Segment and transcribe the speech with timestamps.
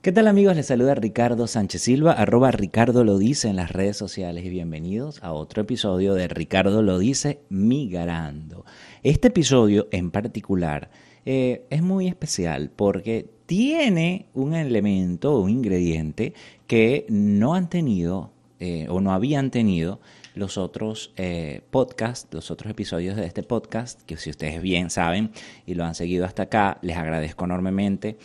[0.00, 0.54] ¿Qué tal amigos?
[0.54, 5.20] Les saluda Ricardo Sánchez Silva, arroba Ricardo lo dice en las redes sociales y bienvenidos
[5.24, 8.64] a otro episodio de Ricardo lo dice migrando.
[9.02, 10.88] Este episodio en particular
[11.26, 16.32] eh, es muy especial porque tiene un elemento, un ingrediente
[16.68, 18.30] que no han tenido
[18.60, 19.98] eh, o no habían tenido
[20.36, 25.32] los otros eh, podcasts, los otros episodios de este podcast, que si ustedes bien saben
[25.66, 28.16] y lo han seguido hasta acá, les agradezco enormemente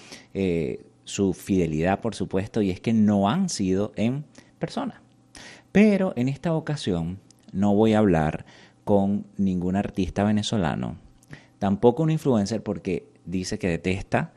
[1.03, 4.25] su fidelidad, por supuesto, y es que no han sido en
[4.59, 5.01] persona.
[5.71, 7.19] Pero en esta ocasión
[7.51, 8.45] no voy a hablar
[8.83, 10.97] con ningún artista venezolano,
[11.59, 14.33] tampoco un influencer porque dice que detesta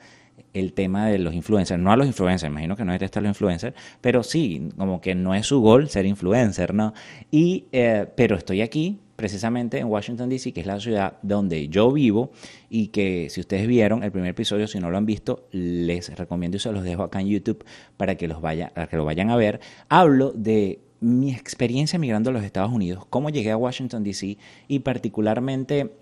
[0.53, 3.31] el tema de los influencers, no a los influencers, imagino que no detesta a los
[3.31, 6.95] influencers, pero sí, como que no es su gol ser influencer, ¿no?
[7.31, 11.91] Y, eh, pero estoy aquí precisamente en Washington, D.C., que es la ciudad donde yo
[11.91, 12.31] vivo
[12.69, 16.59] y que si ustedes vieron el primer episodio, si no lo han visto, les recomiendo
[16.59, 17.65] y se los dejo acá en YouTube
[17.97, 19.61] para que, los vaya, que lo vayan a ver.
[19.89, 24.39] Hablo de mi experiencia migrando a los Estados Unidos, cómo llegué a Washington, D.C.
[24.69, 25.93] y particularmente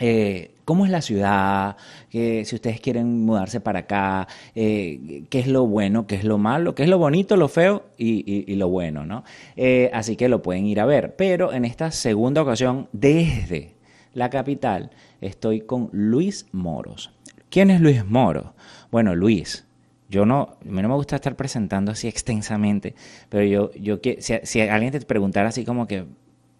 [0.00, 1.76] eh, cómo es la ciudad,
[2.10, 6.76] si ustedes quieren mudarse para acá, eh, qué es lo bueno, qué es lo malo,
[6.76, 9.24] qué es lo bonito, lo feo y, lo bueno, ¿no?
[9.56, 11.16] Eh, así que lo pueden ir a ver.
[11.16, 13.74] Pero en esta segunda ocasión, desde
[14.14, 14.90] la capital,
[15.20, 17.12] estoy con Luis Moros.
[17.48, 18.46] ¿Quién es Luis Moros?
[18.92, 19.66] Bueno, Luis.
[20.08, 22.94] Yo no, a mí no me gusta estar presentando así extensamente,
[23.28, 26.04] pero yo, yo si, si alguien te preguntara así como que,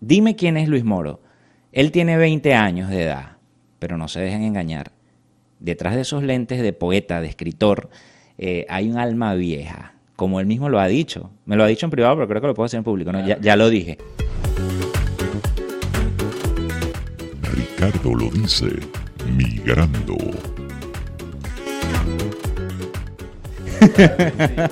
[0.00, 1.20] dime quién es Luis Moro,
[1.72, 3.36] él tiene 20 años de edad,
[3.78, 4.90] pero no se dejen engañar.
[5.60, 7.90] Detrás de esos lentes de poeta, de escritor,
[8.38, 11.30] eh, hay un alma vieja, como él mismo lo ha dicho.
[11.44, 13.12] Me lo ha dicho en privado, pero creo que lo puedo decir en público.
[13.12, 13.24] ¿no?
[13.27, 13.98] Ya, ya lo dije.
[17.42, 18.66] Ricardo lo dice,
[19.36, 20.16] migrando.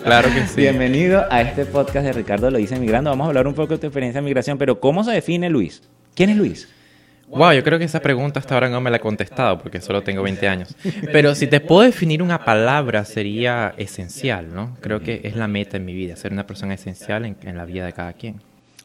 [0.02, 0.62] claro que sí.
[0.62, 3.10] Bienvenido a este podcast de Ricardo lo dice migrando.
[3.10, 5.82] Vamos a hablar un poco de tu experiencia de migración, pero ¿cómo se define Luis?
[6.14, 6.68] ¿Quién es Luis?
[7.30, 10.02] Wow, yo creo que esa pregunta hasta ahora no me la he contestado porque solo
[10.02, 10.74] tengo 20 años.
[11.12, 14.76] Pero si te puedo definir una palabra sería esencial, ¿no?
[14.80, 17.84] Creo que es la meta en mi vida, ser una persona esencial en, la vida
[17.84, 18.40] de cada quien.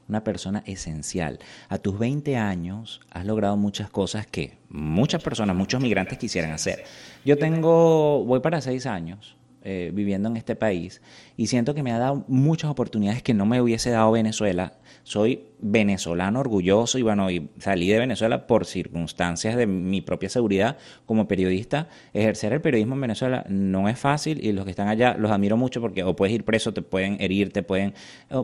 [0.09, 1.39] Una persona esencial.
[1.69, 6.83] A tus 20 años has logrado muchas cosas que muchas personas, muchos migrantes quisieran hacer.
[7.23, 11.01] Yo tengo, voy para 6 años eh, viviendo en este país
[11.37, 14.73] y siento que me ha dado muchas oportunidades que no me hubiese dado Venezuela.
[15.03, 20.77] Soy venezolano orgulloso y bueno, y salí de Venezuela por circunstancias de mi propia seguridad
[21.05, 21.89] como periodista.
[22.13, 25.57] Ejercer el periodismo en Venezuela no es fácil y los que están allá los admiro
[25.57, 27.93] mucho porque o puedes ir preso, te pueden herir, te pueden,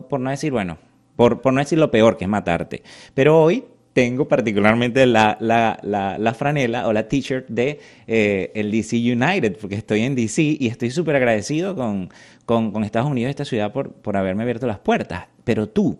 [0.08, 0.78] por no decir, bueno,
[1.16, 2.82] por, por no decir lo peor que es matarte.
[3.14, 8.96] Pero hoy tengo particularmente la, la, la, franela o la t-shirt de eh, el DC
[8.96, 12.08] United, porque estoy en DC y estoy súper agradecido con,
[12.46, 15.26] con, con, Estados Unidos, esta ciudad, por, por haberme abierto las puertas.
[15.44, 15.98] Pero tú,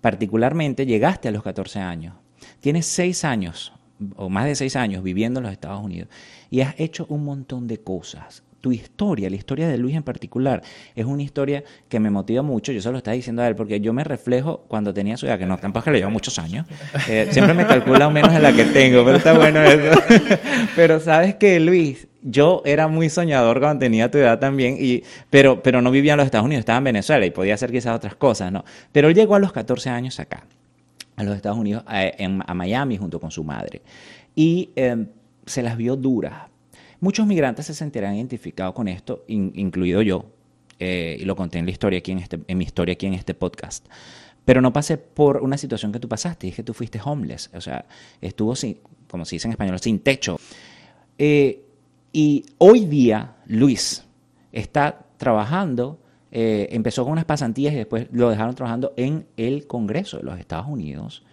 [0.00, 2.14] particularmente, llegaste a los 14 años.
[2.60, 3.72] Tienes 6 años
[4.16, 6.08] o más de 6 años viviendo en los Estados Unidos
[6.50, 10.60] y has hecho un montón de cosas tu historia, la historia de Luis en particular,
[10.96, 12.72] es una historia que me motiva mucho.
[12.72, 15.38] Yo se lo estaba diciendo a él porque yo me reflejo cuando tenía su edad,
[15.38, 16.66] que no, tampoco es que le llevo muchos años.
[17.08, 20.00] Eh, siempre me calcula menos de la que tengo, pero está bueno eso.
[20.74, 25.62] pero sabes que Luis, yo era muy soñador cuando tenía tu edad también, y, pero,
[25.62, 28.16] pero no vivía en los Estados Unidos, estaba en Venezuela y podía hacer quizás otras
[28.16, 28.64] cosas, ¿no?
[28.90, 30.44] Pero él llegó a los 14 años acá,
[31.14, 33.82] a los Estados Unidos, a, Miami junto con su madre.
[34.34, 35.06] Y em,
[35.46, 36.48] se las vio duras,
[37.00, 40.26] Muchos migrantes se sentirán identificados con esto, incluido yo,
[40.78, 43.34] eh, y lo conté en, la historia aquí este, en mi historia aquí en este
[43.34, 43.86] podcast.
[44.44, 47.60] Pero no pasé por una situación que tú pasaste, es que tú fuiste homeless, o
[47.60, 47.84] sea,
[48.20, 50.38] estuvo sin, como se dice en español, sin techo.
[51.18, 51.62] Eh,
[52.12, 54.04] y hoy día Luis
[54.52, 55.98] está trabajando,
[56.30, 60.38] eh, empezó con unas pasantías y después lo dejaron trabajando en el Congreso de los
[60.38, 61.24] Estados Unidos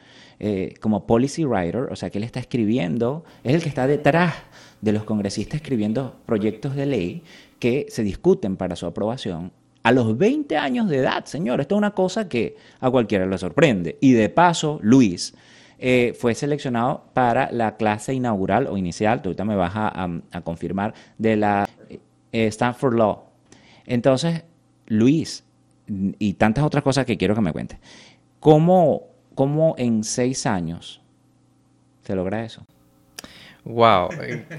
[0.82, 4.34] como policy writer, o sea que él está escribiendo, es el que está detrás
[4.82, 7.24] de los congresistas escribiendo proyectos de ley
[7.60, 9.54] que se discuten para su aprobación
[9.84, 11.62] a los 20 años de edad, señor.
[11.62, 13.98] Esto es una cosa que a cualquiera le sorprende.
[14.02, 15.34] Y de paso, Luis
[15.78, 20.94] eh, fue seleccionado para la clase inaugural o inicial, tú ahorita me vas a, confirmar,
[21.18, 23.24] de la eh, Stanford Law.
[23.86, 24.44] Entonces,
[24.88, 25.44] Luis,
[25.88, 27.80] y tantas otras cosas que quiero que me cuente,
[28.40, 29.04] ¿cómo,
[29.36, 31.02] cómo en seis años
[32.02, 32.66] se logra eso?
[33.66, 34.10] Wow,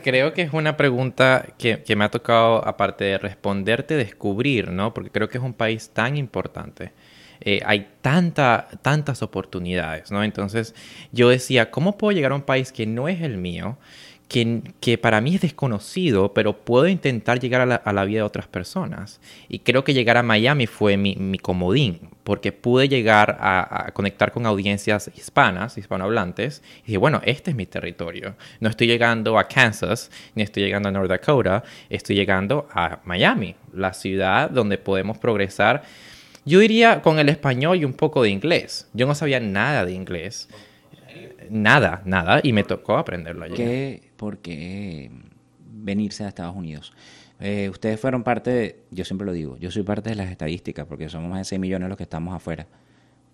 [0.03, 4.95] creo que es una pregunta que, me ha tocado, aparte de responderte, descubrir, ¿no?
[4.95, 6.93] Porque creo que es un país tan importante.
[7.41, 10.25] Eh, hay tanta, tantas oportunidades, ¿no?
[10.25, 10.75] Entonces
[11.13, 13.77] yo decía, ¿cómo puedo llegar a un país que no es el mío?
[14.35, 18.19] Que, que para mí es desconocido, pero puedo intentar llegar a la, a la vida
[18.19, 19.21] de otras personas.
[19.49, 23.93] Y creo que llegar a Miami fue mi, mi comodín, porque pude llegar a, a
[23.93, 28.35] conectar con audiencias hispanas, hispanohablantes, y dije, bueno, este es mi territorio.
[28.59, 33.55] No estoy llegando a Kansas, ni estoy llegando a North Dakota, estoy llegando a Miami,
[33.73, 35.85] la ciudad donde podemos progresar.
[36.45, 38.91] Yo iría con el español y un poco de inglés.
[38.95, 40.49] Yo no sabía nada de inglés.
[41.51, 43.55] Nada, nada, y me tocó aprenderlo allí.
[43.55, 45.11] ¿Qué, ¿Por qué
[45.73, 46.93] venirse a Estados Unidos?
[47.41, 50.87] Eh, ustedes fueron parte de, yo siempre lo digo, yo soy parte de las estadísticas
[50.87, 52.67] porque somos más de 6 millones los que estamos afuera.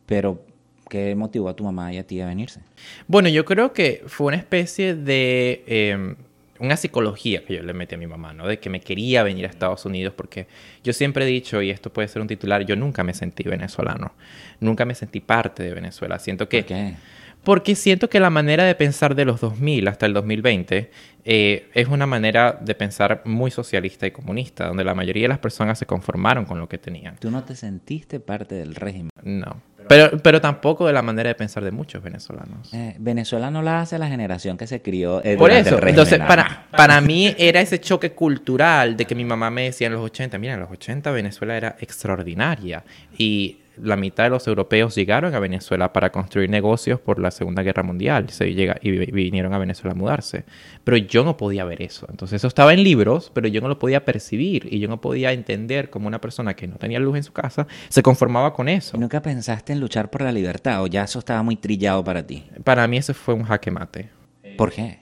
[0.06, 0.44] Pero,
[0.88, 2.60] ¿qué motivó a tu mamá y a ti a venirse?
[3.06, 6.14] Bueno, yo creo que fue una especie de eh,
[6.60, 8.46] una psicología que yo le metí a mi mamá, ¿no?
[8.46, 10.46] De que me quería venir a Estados Unidos porque
[10.84, 14.12] yo siempre he dicho, y esto puede ser un titular, yo nunca me sentí venezolano,
[14.60, 16.18] nunca me sentí parte de Venezuela.
[16.18, 16.58] Siento que...
[16.58, 16.94] ¿Por qué?
[17.42, 20.90] Porque siento que la manera de pensar de los 2000 hasta el 2020
[21.24, 25.38] eh, es una manera de pensar muy socialista y comunista, donde la mayoría de las
[25.38, 27.16] personas se conformaron con lo que tenían.
[27.16, 29.10] ¿Tú no te sentiste parte del régimen?
[29.22, 29.62] No.
[29.88, 32.72] Pero, pero tampoco de la manera de pensar de muchos venezolanos.
[32.72, 35.88] Eh, Venezuela no la hace la generación que se crió eh, Por eso, el régimen,
[35.88, 39.94] entonces para, para mí era ese choque cultural de que mi mamá me decía en
[39.94, 42.84] los 80, mira, en los 80 Venezuela era extraordinaria
[43.18, 47.62] y la mitad de los europeos llegaron a Venezuela para construir negocios por la Segunda
[47.62, 50.44] Guerra Mundial se llega, y vi- vinieron a Venezuela a mudarse.
[50.84, 52.06] Pero yo no podía ver eso.
[52.10, 55.32] Entonces eso estaba en libros, pero yo no lo podía percibir y yo no podía
[55.32, 58.96] entender cómo una persona que no tenía luz en su casa se conformaba con eso.
[58.96, 62.26] ¿Y ¿Nunca pensaste en luchar por la libertad o ya eso estaba muy trillado para
[62.26, 62.44] ti?
[62.64, 64.10] Para mí eso fue un jaque mate.
[64.56, 64.98] ¿Por qué?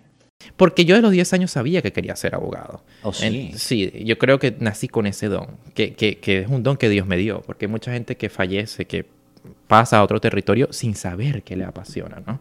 [0.57, 2.83] Porque yo de los 10 años sabía que quería ser abogado.
[3.03, 3.51] ¿Oh, sí?
[3.53, 6.77] En- sí, yo creo que nací con ese don, que, que- que es un don
[6.77, 9.05] que Dios me dio, porque hay mucha gente que fallece, que
[9.67, 12.41] pasa a otro territorio sin saber que le apasiona, ¿no?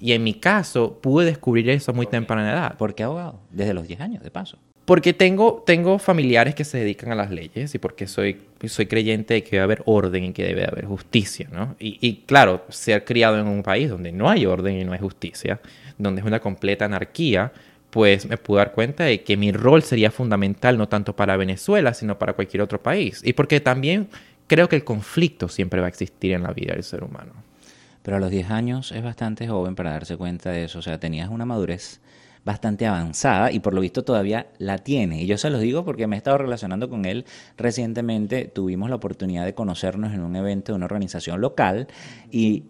[0.00, 2.76] Y en mi caso pude descubrir eso a muy temprana edad.
[2.76, 3.40] ¿Por qué abogado?
[3.50, 4.58] Desde los 10 años, de paso.
[4.86, 9.34] Porque tengo, tengo familiares que se dedican a las leyes y porque soy, soy creyente
[9.34, 11.76] de que debe haber orden y que debe haber justicia, ¿no?
[11.78, 15.00] Y, y claro, ser criado en un país donde no hay orden y no hay
[15.00, 15.60] justicia,
[15.98, 17.52] donde es una completa anarquía,
[17.90, 21.92] pues me pude dar cuenta de que mi rol sería fundamental no tanto para Venezuela,
[21.92, 23.22] sino para cualquier otro país.
[23.24, 24.08] Y porque también
[24.46, 27.32] creo que el conflicto siempre va a existir en la vida del ser humano.
[28.02, 30.78] Pero a los 10 años es bastante joven para darse cuenta de eso.
[30.78, 32.00] O sea, tenías una madurez
[32.46, 35.22] bastante avanzada y por lo visto todavía la tiene.
[35.22, 37.26] Y yo se los digo porque me he estado relacionando con él
[37.58, 38.46] recientemente.
[38.46, 41.88] Tuvimos la oportunidad de conocernos en un evento de una organización local
[42.30, 42.64] y,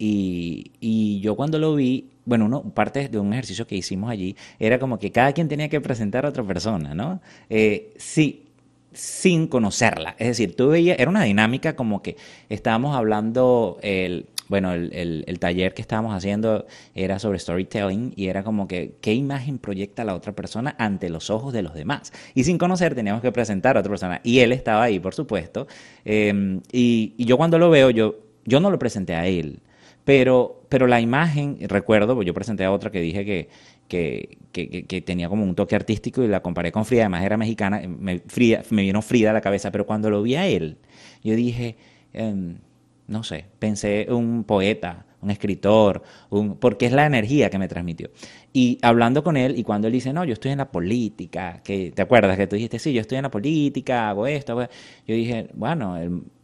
[0.81, 4.79] y- yo cuando lo vi, bueno, uno, parte de un ejercicio que hicimos allí era
[4.79, 7.21] como que cada quien tenía que presentar a otra persona, ¿no?
[7.51, 8.45] Eh, sí,
[8.93, 10.15] sin conocerla.
[10.19, 12.17] Es decir, tú veías, era una dinámica como que
[12.49, 18.29] estábamos hablando, el, bueno, el, el- el taller que estábamos haciendo era sobre storytelling y
[18.29, 22.13] era como que qué imagen proyecta la otra persona ante los ojos de los demás.
[22.35, 24.21] Y sin conocer teníamos que presentar a otra persona.
[24.25, 25.67] Y él estaba ahí, por supuesto.
[26.05, 29.61] Eh, y, y yo cuando lo veo, yo, yo no lo presenté a él.
[30.05, 33.49] Pero, pero la imagen, recuerdo, pues yo presenté a otra que dije que-
[33.89, 34.39] que-
[34.87, 38.21] que tenía como un toque artístico y la comparé con Frida, además era mexicana, me,
[38.21, 40.79] Frida, me vino Frida a la cabeza, pero cuando lo vi a él,
[41.23, 41.77] yo dije,
[42.13, 42.59] em,
[43.09, 48.11] no sé, pensé un poeta, un escritor, un, porque es la energía que me transmitió.
[48.53, 51.93] Y hablando con él, y cuando él dice, no, yo estoy en la política, que
[51.93, 54.69] te acuerdas que tú dijiste, sí, yo estoy en la política, hago esto, hago-
[55.07, 55.97] yo dije, bueno,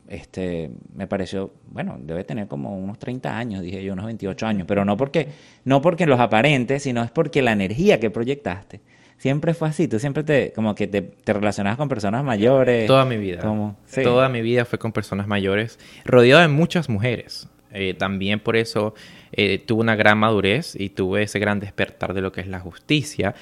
[0.09, 4.67] este, me pareció, bueno, debe tener como unos 30 años, dije yo, unos 28 años,
[4.69, 5.29] pero no porque,
[5.65, 8.81] no porque los aparentes, sino es porque la energía que proyectaste.
[9.23, 12.89] Siempre fue así, tú siempre te, como que te, te relacionabas con personas mayores.
[12.89, 13.41] Toda mi vida.
[13.41, 14.03] como- sí.
[14.03, 17.47] Toda mi vida fue con personas mayores, rodeado de muchas mujeres.
[17.73, 18.95] Eh, también por eso
[19.31, 22.59] eh, tuve una gran madurez y tuve ese gran despertar de lo que es la
[22.59, 23.37] justicia.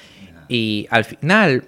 [0.47, 1.63] Y al final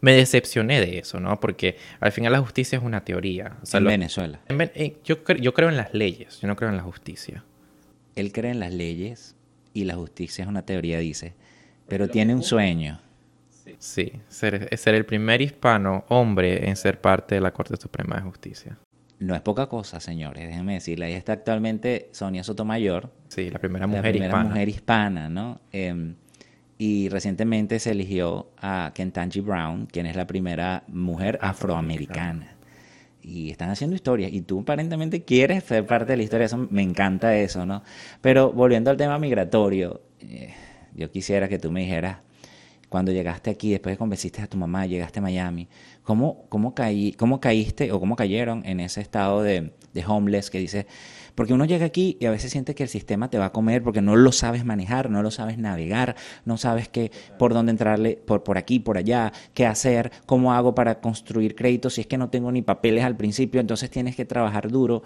[0.00, 1.38] me decepcioné de eso, ¿no?
[1.38, 3.58] Porque al final la justicia es una teoría.
[3.62, 4.40] O sea, en lo- Venezuela.
[4.48, 6.82] en Ven- eh, yo, cre- yo creo en las leyes, yo no creo en la
[6.82, 7.44] justicia.
[8.16, 9.36] Él cree en las leyes
[9.74, 11.34] y la justicia es una teoría, dice,
[11.88, 13.00] pero tiene un sueño.
[13.78, 18.22] Sí, ser, ser el primer hispano hombre en ser parte de la Corte Suprema de
[18.22, 18.78] Justicia.
[19.18, 21.06] No es poca cosa, señores, déjenme decirle.
[21.06, 24.48] Ahí está actualmente Sonia Sotomayor, Sí, la primera la mujer primera hispana.
[24.48, 25.60] mujer hispana, ¿no?
[25.72, 26.14] Em,
[26.78, 32.54] y recientemente se eligió a Kentanji Brown, quien es la primera mujer afroamericana.
[33.22, 34.30] Y están haciendo historia.
[34.30, 36.46] Y tú aparentemente quieres ser parte de la historia.
[36.46, 37.82] Eso, me encanta eso, ¿no?
[38.22, 40.54] Pero volviendo al tema migratorio, eh,
[40.94, 42.20] yo quisiera que tú me dijeras,
[42.90, 45.68] cuando llegaste aquí, después que convenciste a tu mamá, llegaste a Miami,
[46.02, 50.58] ¿cómo, cómo, caí, cómo caíste o cómo cayeron en ese estado de, de homeless que
[50.58, 50.86] dices,
[51.36, 53.84] porque uno llega aquí y a veces siente que el sistema te va a comer
[53.84, 58.16] porque no lo sabes manejar, no lo sabes navegar, no sabes qué, por dónde entrarle,
[58.16, 62.18] por, por aquí, por allá, qué hacer, cómo hago para construir créditos si es que
[62.18, 65.04] no tengo ni papeles al principio, entonces tienes que trabajar duro.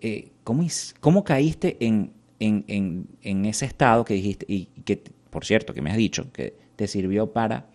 [0.00, 0.66] Eh, ¿cómo,
[1.00, 5.90] ¿Cómo caíste en, en, en ese estado que dijiste y que, por cierto, que me
[5.90, 7.66] has dicho, que te sirvió para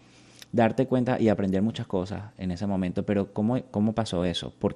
[0.52, 4.54] darte cuenta y aprender muchas cosas en ese momento, pero ¿cómo, cómo pasó eso?
[4.58, 4.76] ¿Por?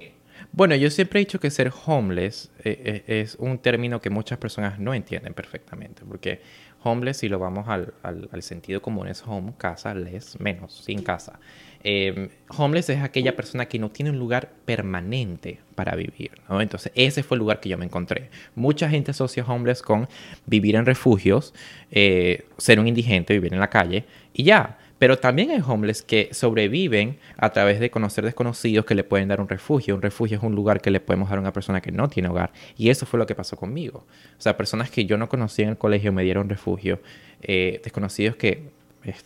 [0.51, 4.37] Bueno, yo siempre he dicho que ser homeless eh, eh, es un término que muchas
[4.37, 6.41] personas no entienden perfectamente, porque
[6.83, 11.01] homeless, si lo vamos al, al, al sentido común, es home, casa, less, menos, sin
[11.01, 11.39] casa.
[11.87, 16.31] Eh, homeless es aquella persona que no tiene un lugar permanente para vivir.
[16.49, 18.31] Entonces, ese fue el lugar que yo me encontré.
[18.55, 20.09] Mucha gente asocia homeless con
[20.47, 21.53] vivir en refugios,
[21.91, 24.79] eh, ser un indigente, vivir en la calle y ya.
[24.97, 29.39] Pero también hay homeless que sobreviven a través de conocer desconocidos que le pueden dar
[29.39, 29.93] un refugio.
[29.93, 32.29] Un refugio es un lugar que le podemos dar a una persona que no tiene
[32.29, 32.51] hogar.
[32.77, 34.07] Y eso fue lo que pasó conmigo.
[34.39, 36.99] O sea, personas que yo no conocía en el colegio me dieron refugio.
[37.41, 38.71] Eh, desconocidos que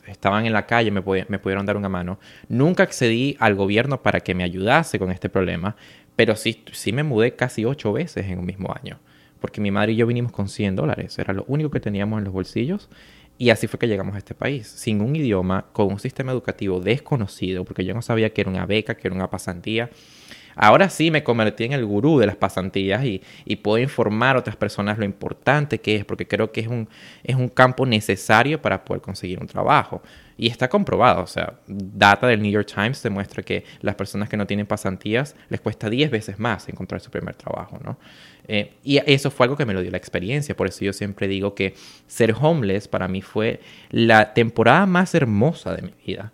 [0.08, 2.20] estaban en la calle me, me pudieron dar una mano.
[2.48, 5.76] Nunca accedí al gobierno para que me ayudase con este problema.
[6.16, 9.00] Pero sí, sí me mudé casi ocho veces en un mismo año.
[9.40, 11.18] Porque mi madre y yo vinimos con 100 dólares.
[11.18, 12.90] Era lo único que teníamos en los bolsillos
[13.40, 16.82] y así fue que llegamos a este país, sin un idioma, con un sistema educativo
[16.82, 19.90] desconocido, porque yo no sabía que era una beca, que era una pasantía.
[20.56, 23.22] Ahora sí me convertí en el gurú de las pasantías y,
[23.58, 26.88] puedo informar a otras personas lo importante que es, porque creo que es un,
[27.24, 30.02] es un campo necesario para poder conseguir un trabajo.
[30.38, 34.38] Y está comprobado, o sea, data del New York Times demuestra que las personas que
[34.38, 38.00] no tienen pasantías les cuesta 10 veces más encontrar su primer trabajo, ¿no?
[38.48, 41.28] Eh, y eso fue algo que me lo dio la experiencia, por eso yo siempre
[41.28, 41.76] digo que
[42.08, 43.60] ser homeless para mí fue
[43.92, 46.32] la temporada más hermosa de mi vida.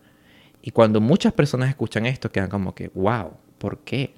[0.61, 3.33] Y cuando muchas personas escuchan esto, quedan como que, wow,
[3.65, 4.13] ¿por qué?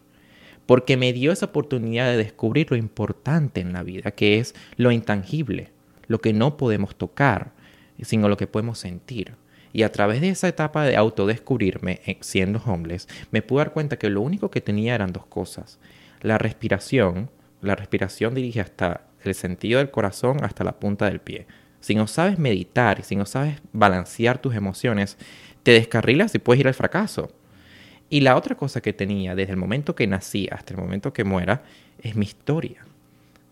[0.66, 4.92] Porque me dio esa oportunidad de descubrir lo importante en la vida, que es lo
[4.92, 5.70] intangible,
[6.08, 7.54] lo que no podemos tocar,
[8.02, 9.36] sino lo que podemos sentir.
[9.72, 13.98] Y a través de esa etapa de autodescubrirme eh, siendo homeless, me pude dar cuenta
[13.98, 15.80] que lo único que tenía eran dos cosas.
[16.22, 17.30] La respiración,
[17.62, 21.48] la respiración dirige hasta el sentido del corazón hasta la punta del pie.
[21.80, 25.18] Si no sabes meditar y si no sabes balancear tus emociones,
[25.64, 27.32] te descarrilas y puedes ir al fracaso.
[28.10, 31.24] Y la otra cosa que tenía desde el momento que nací hasta el momento que
[31.24, 31.64] muera
[32.02, 32.86] es mi historia.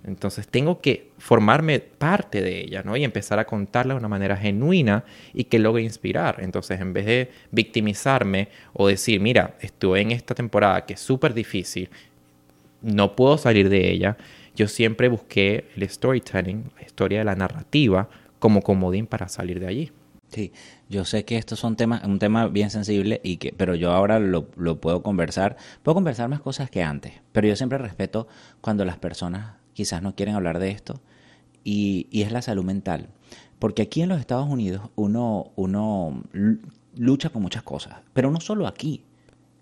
[0.05, 2.95] Entonces tengo que formarme parte de ella, ¿no?
[2.95, 6.37] Y empezar a contarla de una manera genuina y que logre inspirar.
[6.41, 11.33] Entonces, en vez de victimizarme o decir, mira, estuve en esta temporada que es súper
[11.33, 11.89] difícil,
[12.83, 14.15] no puedo salir de ella,
[14.55, 18.07] yo siempre busqué el storytelling, la historia de la narrativa,
[18.37, 19.91] como comodín para salir de allí.
[20.35, 20.51] Sí,
[20.89, 24.19] yo sé que estos son temas, un tema bien sensible y que, pero yo ahora
[24.19, 28.27] lo, puedo conversar, puedo conversar más cosas que antes, pero yo siempre respeto
[28.59, 30.99] cuando las personas quizás no quieren hablar de esto
[31.63, 33.07] y, es la salud mental,
[33.59, 35.53] porque aquí en los Estados Unidos uno,
[36.97, 39.05] lucha con muchas cosas, pero no solo aquí,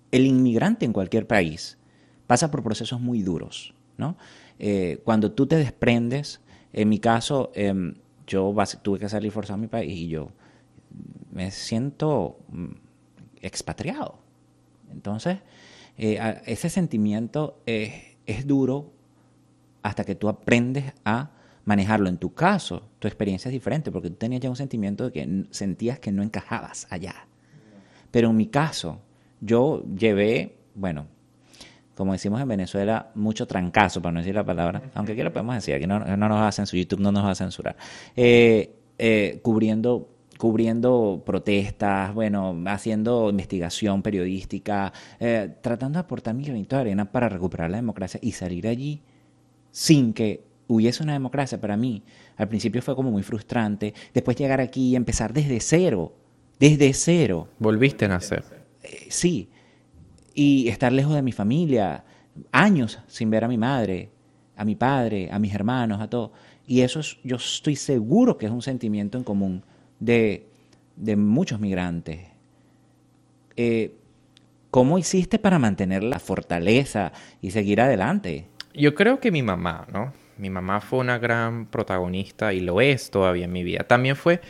[0.09, 1.77] el inmigrante en cualquier país
[2.25, 4.17] pasa por procesos muy duros, ¿no?
[4.57, 7.93] Eh, cuando tú te desprendes, en mi caso, eh,
[8.25, 10.31] yo tuve que salir forzado a mi país y yo
[11.31, 12.71] me siento mm,
[13.41, 14.19] expatriado.
[14.91, 15.39] Entonces,
[15.97, 17.93] eh, ese sentimiento es,
[18.25, 18.91] es duro
[19.81, 21.31] hasta que tú aprendes a
[21.65, 22.09] manejarlo.
[22.09, 25.45] En tu caso, tu experiencia es diferente porque tú tenías ya un sentimiento de que
[25.51, 27.27] sentías que no encajabas allá.
[28.11, 29.01] Pero en mi caso,
[29.41, 31.07] yo llevé, bueno,
[31.95, 35.55] como decimos en Venezuela, mucho trancazo, para no decir la palabra, aunque aquí lo podemos
[35.55, 37.75] decir, aquí no, no nos va a censurar, YouTube no nos va a censurar,
[38.15, 40.09] eh, eh, cubriendo
[40.43, 47.29] cubriendo protestas, bueno, haciendo investigación periodística, eh, tratando de aportar mi granito de arena para
[47.29, 49.01] recuperar la democracia y salir allí
[49.71, 52.03] sin que hubiese una democracia para mí.
[52.35, 56.13] Al principio fue como muy frustrante, después llegar aquí y empezar desde cero,
[56.59, 57.47] desde cero.
[57.57, 58.43] Volviste a nacer.
[58.83, 59.47] Eh, sí,
[60.33, 62.03] y estar lejos de mi familia,
[62.51, 64.09] años sin ver a mi madre,
[64.57, 66.33] a mi padre, a mis hermanos, a todo.
[66.67, 69.63] Y eso es, yo estoy seguro que es un sentimiento en común
[70.03, 70.45] de,
[70.95, 72.19] de muchos migrantes.
[73.55, 73.95] Eh,
[74.71, 78.47] ¿Cómo hiciste para mantener la fortaleza y seguir adelante?
[78.73, 80.13] Yo creo que mi mamá, ¿no?
[80.37, 83.83] Mi mamá fue una gran protagonista y lo es todavía en mi vida.
[83.83, 84.41] También fue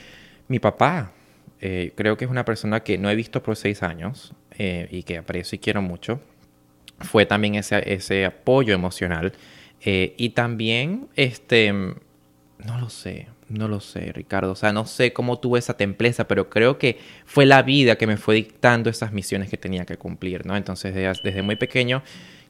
[0.48, 1.12] mi papá.
[1.60, 5.04] Eh, creo que es una persona que no he visto por seis años eh, y
[5.04, 6.22] que aprecio y quiero mucho.
[7.00, 9.34] Fue también ese, ese apoyo emocional.
[9.86, 14.52] Y también, este, no lo sé, No lo sé, Ricardo.
[14.52, 18.08] O sea, no sé cómo tuve esa templeza, pero creo que fue la vida que
[18.08, 20.58] me fue dictando esas misiones que tenía que cumplir, ¿no?
[20.58, 22.02] Entonces, desde, desde muy pequeño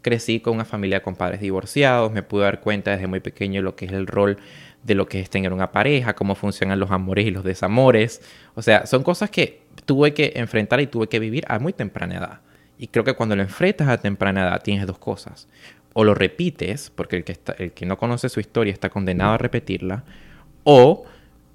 [0.02, 3.76] crecí con una familia con padres divorciados, me pude dar cuenta desde muy pequeño lo
[3.76, 4.38] que es el rol
[4.84, 8.22] de lo que es tener una pareja, cómo funcionan los amores y los desamores.
[8.56, 12.18] O sea, son cosas que tuve que enfrentar y tuve que vivir a muy temprana
[12.18, 12.42] edad.
[12.78, 15.48] Y creo que cuando lo enfrentas a temprana edad tienes dos cosas.
[15.94, 19.34] O lo repites, porque el que, está, el que no conoce su historia está condenado
[19.34, 20.04] a repetirla,
[20.63, 21.05] o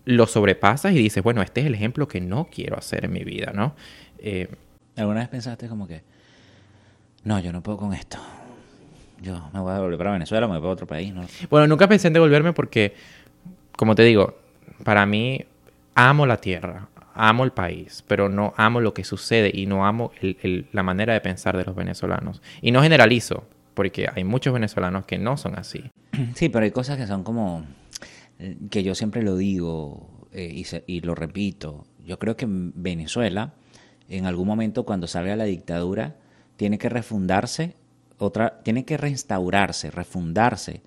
[0.04, 3.24] lo sobrepasas y dices, bueno, este es el ejemplo que no quiero hacer en mi
[3.24, 3.74] vida, ¿no?
[4.18, 4.48] Eh,
[4.96, 6.02] ¿Alguna vez pensaste como que,
[7.24, 8.18] no, yo no puedo con esto?
[9.20, 11.26] Yo me voy a devolver para Venezuela, me voy para otro país, ¿no?
[11.50, 12.94] Bueno, nunca pensé en devolverme porque,
[13.76, 14.38] como te digo,
[14.84, 15.44] para mí
[15.94, 20.12] amo la tierra, amo el país, pero no amo lo que sucede y no amo
[20.72, 22.40] la manera de pensar de los venezolanos.
[22.62, 25.90] Y no generalizo, porque hay muchos venezolanos que no son así.
[26.34, 27.64] Sí, pero hay cosas que son como,
[28.71, 31.87] que yo siempre lo digo eh, y, lo repito.
[32.04, 33.54] Yo creo que Venezuela,
[34.09, 36.16] en algún momento cuando salga la dictadura,
[36.57, 37.75] tiene que refundarse,
[38.18, 40.83] otra, tiene que restaurarse, refundarse,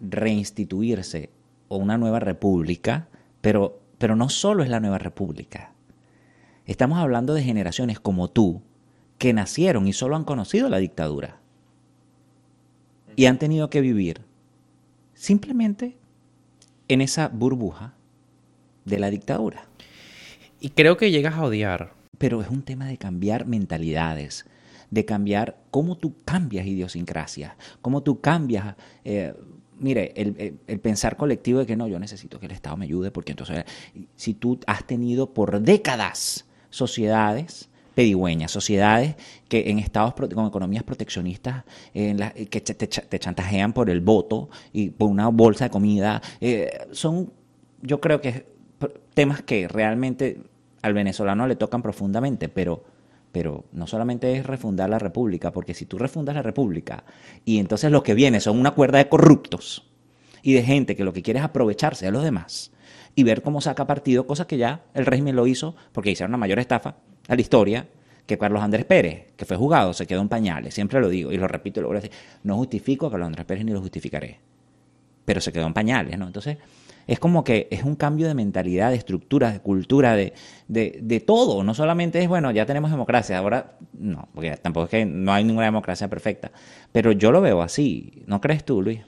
[0.00, 1.30] reinstituirse
[1.68, 3.08] o una nueva república,
[3.40, 5.74] pero pero no solo es la nueva república.
[6.64, 8.62] Estamos hablando de generaciones como tú,
[9.18, 11.38] que nacieron y solo han conocido la dictadura.
[13.14, 14.22] Y han tenido que vivir
[15.12, 15.98] simplemente
[16.92, 17.94] en esa burbuja
[18.84, 19.68] de la dictadura.
[20.60, 21.94] Y creo que llegas a odiar.
[22.18, 24.44] Pero es un tema de cambiar mentalidades,
[24.90, 29.32] de cambiar cómo tú cambias idiosincrasia, cómo tú cambias eh,
[29.80, 33.32] mire, el, pensar colectivo de que no, yo necesito que el Estado me ayude, porque
[33.32, 33.64] entonces,
[34.14, 37.69] si tú has tenido por décadas sociedades
[38.00, 39.14] pedigüeñas, sociedades
[39.46, 42.16] que en estados con economías proteccionistas en
[42.48, 47.30] que te, chantajean por el voto y por una bolsa de comida, eh, son,
[47.82, 48.46] yo creo que
[49.12, 50.40] temas que realmente
[50.80, 52.84] al venezolano le tocan profundamente, pero
[53.32, 57.04] pero no solamente es refundar la república, porque si tú refundas la república
[57.44, 59.86] y entonces lo que viene son una cuerda de corruptos
[60.42, 62.72] y de gente que lo que quiere es aprovecharse de los demás
[63.14, 66.38] y ver cómo saca partido, cosa que ya el régimen lo hizo porque hicieron una
[66.38, 66.96] mayor estafa
[67.28, 67.86] a la historia
[68.26, 71.36] que Carlos Andrés Pérez, que fue juzgado, se quedó en pañales, siempre lo digo y
[71.36, 73.80] lo repito y lo voy a decir, no justifico a Carlos Andrés Pérez ni lo
[73.80, 74.38] justificaré,
[75.24, 76.26] pero se quedó en pañales, ¿no?
[76.26, 76.58] Entonces,
[77.10, 80.32] es como que es un cambio de mentalidad, de estructura, de cultura, de,
[80.68, 81.64] de, todo.
[81.64, 85.42] No solamente es, bueno, ya tenemos democracia, ahora no, porque tampoco es que no hay
[85.42, 86.52] ninguna democracia perfecta.
[86.92, 88.22] Pero yo lo veo así.
[88.26, 89.00] ¿No crees tú, Luis?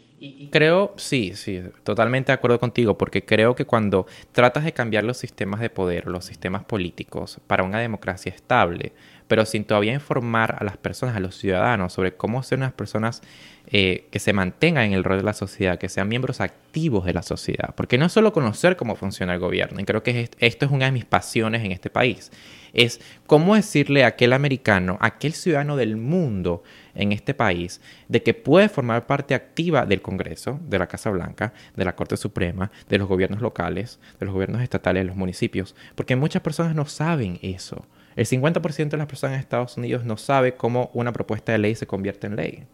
[0.51, 5.17] Creo, sí, sí, totalmente de acuerdo contigo, porque creo que cuando tratas de cambiar los
[5.17, 8.93] sistemas de poder, los sistemas políticos, para una democracia estable,
[9.29, 13.23] pero sin todavía informar a las personas, a los ciudadanos, sobre cómo ser unas personas
[13.67, 17.15] eh, que se mantengan en el rol de la sociedad, que sean miembros activos de
[17.15, 17.75] la sociedad.
[17.75, 20.87] Porque no es solo conocer cómo funciona el gobierno, y creo que esto es una
[20.87, 22.31] de mis pasiones en este país,
[22.73, 26.63] es cómo decirle a aquel americano, a aquel ciudadano del mundo
[26.95, 31.53] en este país, de que puede formar parte activa del Congreso, de la Casa Blanca,
[31.77, 35.75] de la Corte Suprema, de los gobiernos locales, de los gobiernos estatales, de los municipios,
[35.95, 37.87] porque muchas personas no saben eso.
[38.17, 41.75] El 50% de las personas en Estados Unidos no sabe cómo una propuesta de ley
[41.75, 42.65] se convierte en ley.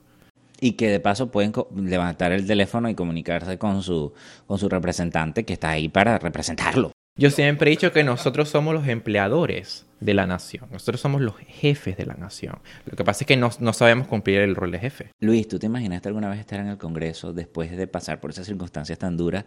[0.61, 4.13] Y que de paso pueden levantar el teléfono y comunicarse con su,
[4.47, 6.93] con su representante que está ahí para representarlo.
[7.17, 10.67] Yo siempre he dicho que nosotros somos los empleadores de la nación.
[10.71, 12.61] Nosotros somos los jefes de la nación.
[12.87, 15.11] Lo que pasa es que no, no, sabemos cumplir el rol de jefe.
[15.19, 18.47] Luis, ¿tú te imaginaste alguna vez estar en el Congreso después de pasar por esas
[18.47, 19.45] circunstancias tan duras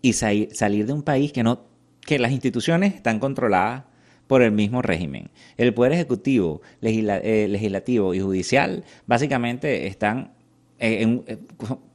[0.00, 1.66] y salir de un país que no
[2.08, 3.84] que las instituciones están controladas
[4.28, 5.30] por el mismo régimen.
[5.56, 10.32] El Poder Ejecutivo, eh, Legislativo y Judicial básicamente están
[10.78, 11.38] eh, eh,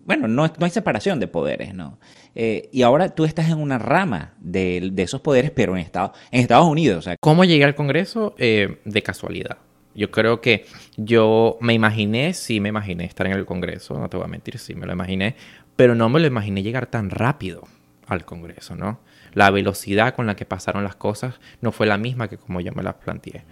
[0.06, 2.00] bueno, no, no, hay separación de poderes, ¿no?
[2.36, 6.68] y ahora tú estás en una rama de, esos poderes, pero en, Estados, en Estados
[6.68, 7.08] Unidos.
[7.20, 8.34] ¿Cómo llegué al Congreso?
[8.38, 9.58] de casualidad.
[9.96, 10.66] Yo creo que
[10.98, 14.58] yo me imaginé, sí me imaginé estar en el Congreso, no te voy a mentir,
[14.58, 15.36] sí me lo imaginé,
[15.76, 17.64] pero no me lo imaginé llegar tan rápido
[18.08, 19.00] al Congreso, ¿no?
[19.34, 22.72] La velocidad con la que pasaron las cosas no fue la misma que como yo
[22.74, 23.44] me las planteé.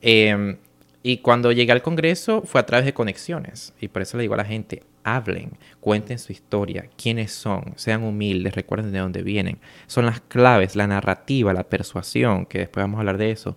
[0.00, 0.58] Em,
[1.02, 3.72] y cuando llegué al Congreso fue a través de conexiones.
[3.80, 8.02] Y por eso le digo a la gente, hablen, cuenten su historia, quiénes son, sean
[8.02, 9.58] humildes, recuerden de dónde vienen.
[9.86, 13.56] Son las claves, la narrativa, la persuasión, que después vamos a hablar de eso.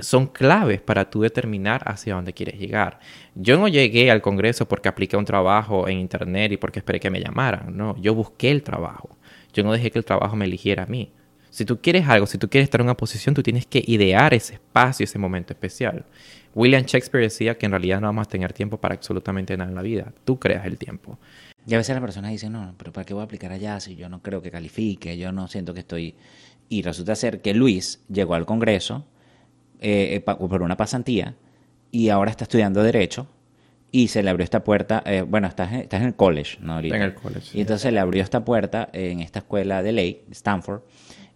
[0.00, 2.98] Son claves para tú determinar hacia dónde quieres llegar.
[3.34, 7.10] Yo no llegué al Congreso porque apliqué un trabajo en Internet y porque esperé que
[7.10, 7.76] me llamaran.
[7.76, 9.16] No, yo busqué el trabajo.
[9.52, 11.12] Yo no dejé que el trabajo me eligiera a mí.
[11.50, 14.34] Si tú quieres algo, si tú quieres estar en una posición, tú tienes que idear
[14.34, 16.04] ese espacio, ese momento especial.
[16.54, 19.76] William Shakespeare decía que en realidad no vamos a tener tiempo para absolutamente nada en
[19.76, 20.12] la vida.
[20.24, 21.18] Tú creas el tiempo.
[21.66, 23.96] Y a veces las personas dicen, no, pero ¿para qué voy a aplicar allá si
[23.96, 25.16] yo no creo que califique?
[25.18, 26.14] Yo no siento que estoy...
[26.68, 29.06] Y resulta ser que Luis llegó al Congreso
[29.80, 31.34] eh, pa- por una pasantía
[31.90, 33.26] y ahora está estudiando Derecho
[33.92, 36.74] y se le abrió esta puerta, eh, bueno, estás en, estás en el college, ¿no?
[36.74, 36.96] Ahorita.
[36.96, 37.56] En el college.
[37.56, 40.80] Y entonces le abrió esta puerta en esta escuela de ley, Stanford,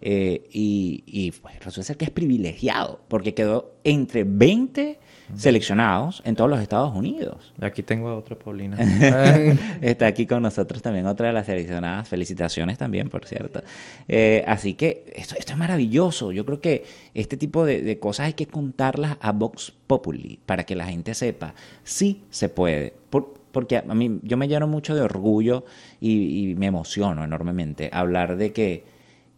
[0.01, 4.99] eh, y, y, pues, resulta ser que es privilegiado porque quedó entre 20
[5.35, 7.53] seleccionados en todos los Estados Unidos.
[7.61, 8.77] Y Aquí tengo a otro Paulina.
[9.81, 12.07] Está aquí con nosotros también otra de las seleccionadas.
[12.07, 13.61] Felicitaciones también, por cierto.
[14.07, 16.31] Eh, así que esto, esto es maravilloso.
[16.31, 20.65] Yo creo que este tipo de, de cosas hay que contarlas a Vox Populi para
[20.65, 21.53] que la gente sepa.
[21.83, 22.93] Sí se puede.
[23.09, 25.65] Por- porque a mí yo me lleno mucho de orgullo
[25.99, 28.83] y, y me emociono enormemente hablar de que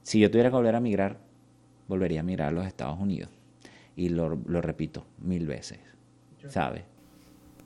[0.04, 1.18] si yo tuviera que volver a migrar,
[1.88, 3.30] volvería a migrar a los Estados Unidos.
[3.96, 5.80] Y lo, lo repito mil veces.
[6.48, 6.84] ¿Sabes?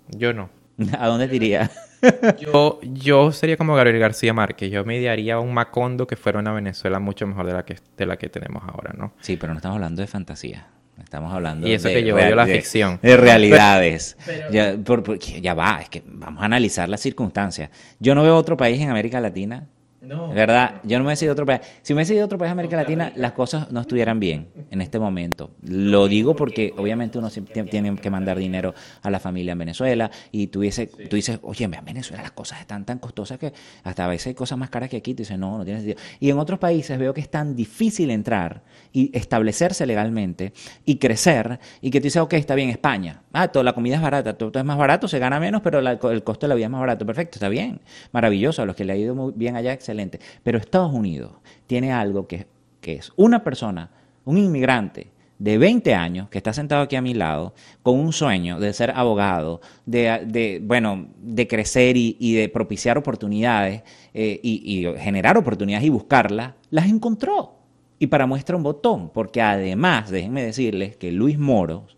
[0.10, 0.50] Yo no.
[1.00, 1.70] ¿A dónde te iría?
[2.40, 4.70] Yo, yo sería como Gabriel García Márquez.
[4.70, 8.06] Yo me idearía un Macondo que fuera una Venezuela mucho mejor de la que, de
[8.06, 9.14] la que tenemos ahora, ¿no?
[9.22, 10.68] Sí, pero no estamos hablando de fantasía.
[11.02, 13.00] Estamos hablando Y eso de, que yo la ficción.
[13.02, 14.18] de realidades.
[14.52, 17.70] ya, por- porque ya va, es que vamos a analizar las circunstancias.
[18.00, 19.68] Yo no veo otro país en América Latina.
[20.02, 20.30] No.
[20.30, 20.76] ¿Verdad?
[20.84, 21.62] Yo no me he decidido otro país.
[21.82, 24.82] Si me he decidido otro país de América Latina, las cosas no estuvieran bien en
[24.82, 25.52] este momento.
[25.64, 27.30] Lo digo porque obviamente uno
[27.70, 31.66] tiene que mandar dinero a la familia en Venezuela y tú dices, tú dices, oye,
[31.66, 34.90] en Venezuela las cosas están tan costosas que hasta a veces hay cosas más caras
[34.90, 35.14] que aquí.
[35.14, 36.00] Tú dices, no, no tiene sentido.
[36.20, 38.62] Y en otros países veo que es tan difícil entrar
[38.94, 40.54] y establecerse legalmente
[40.86, 43.22] y crecer y que tú dices, ok, está bien, España.
[43.34, 45.82] Ah, toda la comida es barata, todo, todo es más barato, se gana menos, pero
[45.82, 47.06] la- el costo de la vida es más barato.
[47.06, 47.82] Perfecto, está bien.
[48.12, 50.20] Maravilloso, a los que le ha ido muy bien allá, excelente.
[50.44, 51.32] Pero Estados Unidos
[51.68, 52.48] tiene algo que,
[52.82, 53.90] que es una persona,
[54.26, 58.60] un inmigrante de 20 años que está sentado aquí a mi lado con un sueño
[58.60, 63.84] de ser abogado, de, de, bueno, de crecer y, de propiciar oportunidades
[64.14, 67.56] eh, y generar oportunidades y buscarlas, las encontró.
[67.98, 71.96] Y para muestra un botón, porque además, déjenme decirles que Luis Moros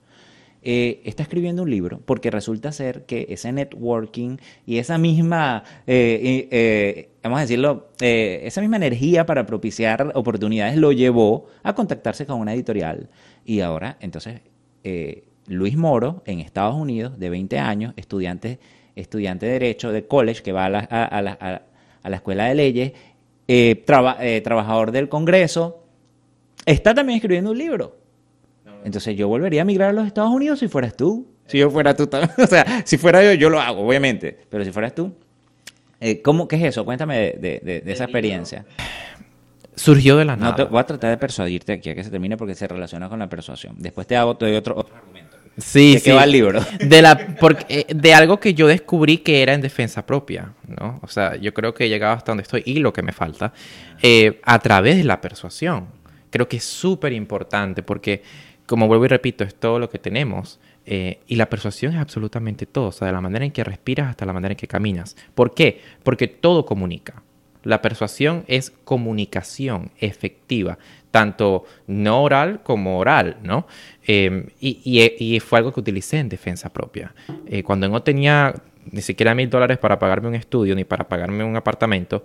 [0.70, 6.50] eh, está escribiendo un libro porque resulta ser que ese networking y esa misma, eh,
[6.52, 12.26] eh, vamos a decirlo, eh, esa misma energía para propiciar oportunidades lo llevó a contactarse
[12.26, 13.08] con una editorial.
[13.46, 14.42] Y ahora, entonces,
[14.84, 18.60] eh, Luis Moro, en Estados Unidos, de 20 años, estudiante,
[18.98, 21.38] estudiante de Derecho de college, que va a la, a- a la-
[22.04, 22.92] a- la Escuela de Leyes,
[23.86, 25.82] traba- trabajador del Congreso,
[26.66, 27.96] está también escribiendo un libro.
[28.88, 31.28] Entonces yo volvería a migrar a los Estados Unidos si fueras tú.
[31.46, 32.32] Si yo fuera tú también.
[32.38, 34.38] O sea, si fuera yo, yo lo hago, obviamente.
[34.50, 35.14] Pero si fueras tú.
[36.00, 36.86] eh, ¿cómo, ¿Qué es eso?
[36.86, 38.66] Cuéntame de, de- de- de esa experiencia.
[39.76, 40.56] Surgió de la No nada.
[40.56, 43.20] te- voy a tratar de persuadirte aquí a que se termine porque se relaciona con
[43.20, 43.76] la persuasión.
[43.78, 45.38] Después te hago te doy otro, otro argumento.
[45.58, 46.62] Sí, ¿De qué va el libro?
[46.80, 51.00] De, la, porque, eh, de algo que yo descubrí que era en defensa propia, ¿no?
[51.02, 53.54] O sea, yo creo que he llegado hasta donde estoy y lo que me falta,
[54.02, 55.88] eh, a través de la persuasión.
[56.30, 58.22] Creo que es súper importante porque,
[58.68, 60.60] como vuelvo y repito, es todo lo que tenemos.
[60.90, 64.08] eh, y la persuasión es absolutamente todo, o sea, de la manera en que respiras
[64.10, 65.18] hasta la manera en que caminas.
[65.36, 65.82] ¿Por qué?
[66.04, 67.24] Porque todo comunica.
[67.64, 70.78] La persuasión es comunicación efectiva,
[71.12, 73.68] tanto no oral como oral, ¿no?
[74.08, 74.30] Y,
[74.62, 77.14] y- y fue algo que utilicé en defensa propia.
[77.48, 78.54] Eh, cuando no tenía
[78.90, 82.24] ni siquiera mil dólares para pagarme un estudio ni para pagarme un apartamento,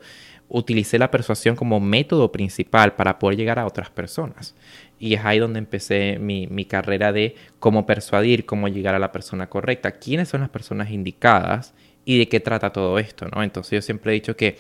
[0.49, 4.55] utilicé la persuasión como método principal para poder llegar a otras personas.
[4.99, 9.13] Y es ahí donde empecé mi, mi carrera de cómo persuadir, cómo llegar a la
[9.13, 11.75] persona correcta, quiénes son las personas indicadas
[12.05, 13.43] y de qué trata todo esto, ¿no?
[13.43, 14.59] Entonces yo siempre he dicho que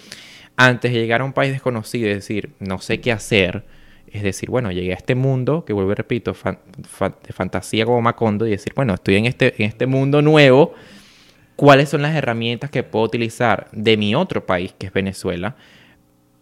[0.56, 3.64] antes de llegar a un país desconocido y decir, no sé qué hacer,
[4.12, 8.46] es decir, bueno, llegué a este mundo, que vuelvo y repito, de fantasía como Macondo,
[8.46, 10.74] y decir, bueno, estoy en este, en este mundo nuevo,
[11.56, 15.56] ¿cuáles son las herramientas que puedo utilizar de mi otro país, que es Venezuela,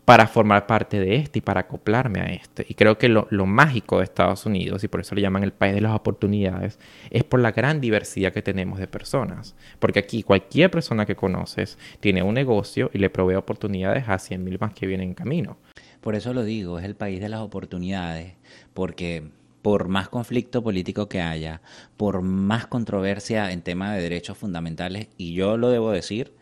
[0.04, 2.66] para formar parte de este y para acoplarme a este?
[2.68, 5.74] Y creo que lo, mágico de Estados Unidos, y por eso le llaman el país
[5.74, 6.78] de las oportunidades,
[7.10, 9.54] es por la gran diversidad que tenemos de personas.
[9.78, 14.44] Porque aquí cualquier persona que conoces tiene un negocio y le provee oportunidades a 100
[14.44, 15.58] mil más que vienen en camino.
[16.00, 18.34] Por eso lo digo, es el país de las oportunidades,
[18.72, 19.30] porque
[19.62, 21.60] por más conflicto político que haya,
[21.96, 26.32] por más controversia en temas de derechos fundamentales, y yo lo debo decir,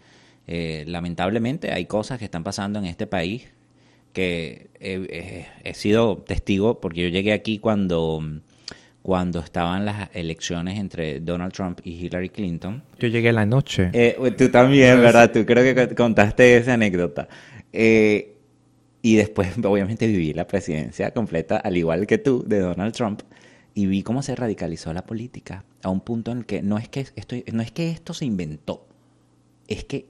[0.47, 3.49] eh, lamentablemente hay cosas que están pasando en este país
[4.13, 4.95] que he,
[5.63, 8.23] he- he sido testigo, porque yo llegué aquí cuando,
[9.03, 12.83] cuando estaban las elecciones entre Donald Trump y Hillary Clinton.
[12.99, 13.91] Yo llegué la noche.
[13.93, 15.31] Eh, tú también, ¿verdad?
[15.33, 17.29] Tú creo que contaste esa anécdota.
[17.73, 18.38] Eh,
[19.03, 23.23] y después, obviamente, viví la presidencia completa, al igual que tú, de Donald Trump.
[23.75, 26.89] Y vi cómo se radicalizó la política a un punto en el que no es
[26.89, 28.89] que esto, no es que esto se inventó,
[29.69, 30.09] es que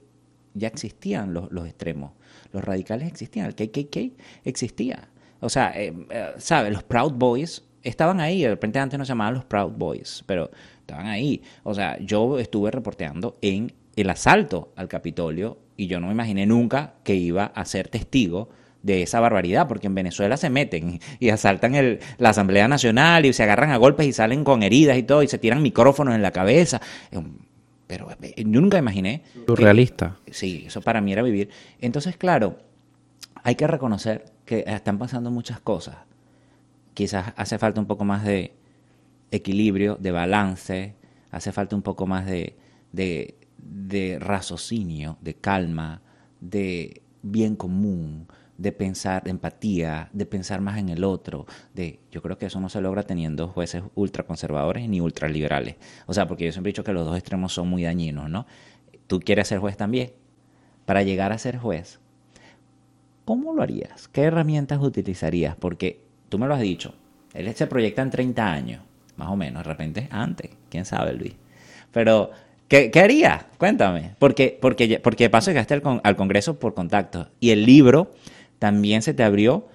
[0.55, 2.13] ya existían los, los extremos.
[2.51, 5.09] Los radicales existían, el KKK existía.
[5.39, 6.73] O sea, eh, eh, ¿sabes?
[6.73, 8.41] Los Proud Boys estaban ahí.
[8.41, 10.49] De repente antes no se llamaban los Proud Boys, pero
[10.81, 11.41] estaban ahí.
[11.63, 16.45] O sea, yo estuve reporteando en el asalto al Capitolio y yo no me imaginé
[16.45, 18.49] nunca que iba a ser testigo
[18.81, 23.33] de esa barbaridad, porque en Venezuela se meten y asaltan el, la Asamblea Nacional y
[23.33, 26.21] se agarran a golpes y salen con heridas y todo y se tiran micrófonos en
[26.21, 26.81] la cabeza.
[27.87, 29.23] Pero eh, yo nunca imaginé.
[29.45, 30.17] Surrealista.
[30.31, 31.49] sí, eso para mí era vivir.
[31.81, 32.59] Entonces, claro,
[33.43, 35.97] hay que reconocer que están pasando muchas cosas.
[36.93, 38.53] Quizás hace falta un poco más de
[39.31, 40.95] equilibrio, de balance,
[41.31, 42.57] hace falta un poco más de,
[42.91, 46.01] de, de raciocinio, de calma,
[46.41, 48.27] de bien común,
[48.59, 52.59] de pensar, de empatía, de pensar más en el otro, de yo creo que eso
[52.59, 55.77] no se logra teniendo jueces ultraconservadores ni ultraliberales.
[56.07, 58.45] O sea, porque yo siempre he dicho que los dos extremos son muy dañinos, ¿no?
[59.07, 60.11] Tú quieres ser juez también.
[60.85, 62.01] Para llegar a ser juez,
[63.23, 64.09] ¿cómo lo harías?
[64.09, 65.55] ¿Qué herramientas utilizarías?
[65.55, 66.93] Porque tú me lo has dicho,
[67.33, 68.81] él se proyecta en 30 años,
[69.15, 71.33] más o menos, de repente antes, quién sabe, Luis.
[71.93, 72.31] Pero
[72.67, 73.47] ¿Qué, ¿Qué, haría?
[73.57, 74.15] Cuéntame.
[74.19, 77.29] Porque, porque, porque de paso llegaste al, al Congreso por contacto.
[77.39, 78.11] Y el libro
[78.59, 79.67] también se te abrió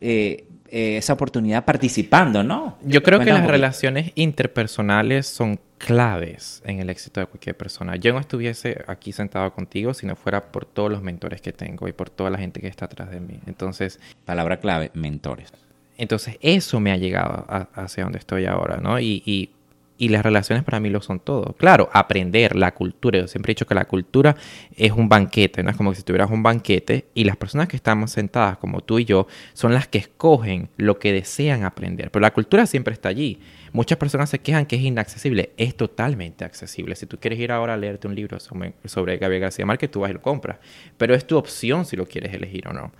[0.00, 2.76] eh, eh, esa oportunidad participando, ¿no?
[2.82, 7.96] Yo creo que las relaciones interpersonales son claves en el éxito de cualquier persona.
[7.96, 11.86] Yo no estuviese aquí sentado contigo si no fuera por todos los mentores que tengo
[11.88, 13.40] y por toda la gente que está atrás de mí.
[13.46, 14.00] Entonces...
[14.24, 15.52] Palabra clave, mentores.
[15.98, 18.98] Entonces eso me ha llegado a, hacia donde estoy ahora, ¿no?
[18.98, 19.50] Y, y
[19.98, 21.54] y las relaciones para mí lo son todo.
[21.58, 23.20] Claro, aprender la cultura.
[23.20, 24.36] Yo siempre he dicho que la cultura
[24.76, 25.70] es un banquete, ¿no?
[25.70, 29.04] Es como si tuvieras un banquete y las personas que estamos sentadas, como tú y
[29.04, 32.10] yo, son las que escogen lo que desean aprender.
[32.10, 33.38] Pero la cultura siempre está allí.
[33.72, 35.52] Muchas personas se quejan que es inaccesible.
[35.56, 36.94] Es totalmente accesible.
[36.96, 40.00] Si tú quieres ir ahora a leerte un libro sobre, sobre Gabriel García Márquez, tú
[40.00, 40.58] vas y lo compras.
[40.96, 42.92] Pero es tu opción si lo quieres elegir o no.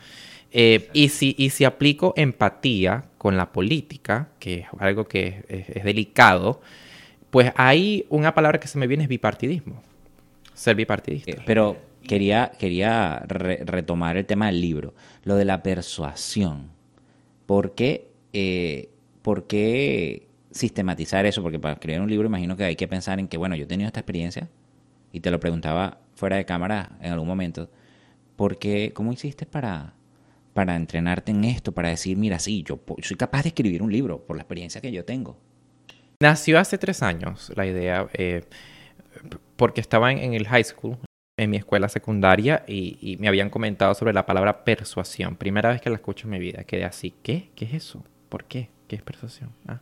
[0.59, 5.85] Eh, y, si, y si aplico empatía con la política, que es algo que es,
[5.85, 6.63] delicado,
[7.29, 9.83] pues ahí una palabra que se me viene es bipartidismo.
[10.55, 11.33] Ser bipartidista.
[11.33, 11.77] Eh, pero
[12.09, 16.71] quería, quería retomar el tema del libro, lo de la persuasión.
[17.45, 18.89] ¿Por qué, eh,
[19.21, 21.43] ¿Por qué sistematizar eso?
[21.43, 23.69] Porque para escribir un libro imagino que hay que pensar en que, bueno, yo he
[23.69, 24.49] tenido esta experiencia
[25.13, 27.69] y te lo preguntaba fuera de cámara en algún momento.
[28.37, 29.96] ¿Por qué, ¿Cómo hiciste para,
[30.57, 31.73] para entrenarte en esto?
[31.73, 34.91] Para decir, mira, sí, yo soy capaz de escribir un libro por la experiencia que
[34.91, 35.37] yo tengo.
[36.19, 38.43] Nació hace tres años la idea, eh,
[39.57, 40.97] porque estaba en, el high school,
[41.39, 45.37] en mi escuela secundaria, y, me habían comentado sobre la palabra persuasión.
[45.37, 46.65] Primera vez que la escucho en mi vida.
[46.65, 47.51] Quedé así, ¿qué?
[47.55, 48.03] ¿Qué es eso?
[48.31, 48.71] ¿Por qué?
[48.89, 49.51] ¿Qué es persuasión?
[49.69, 49.81] Ah.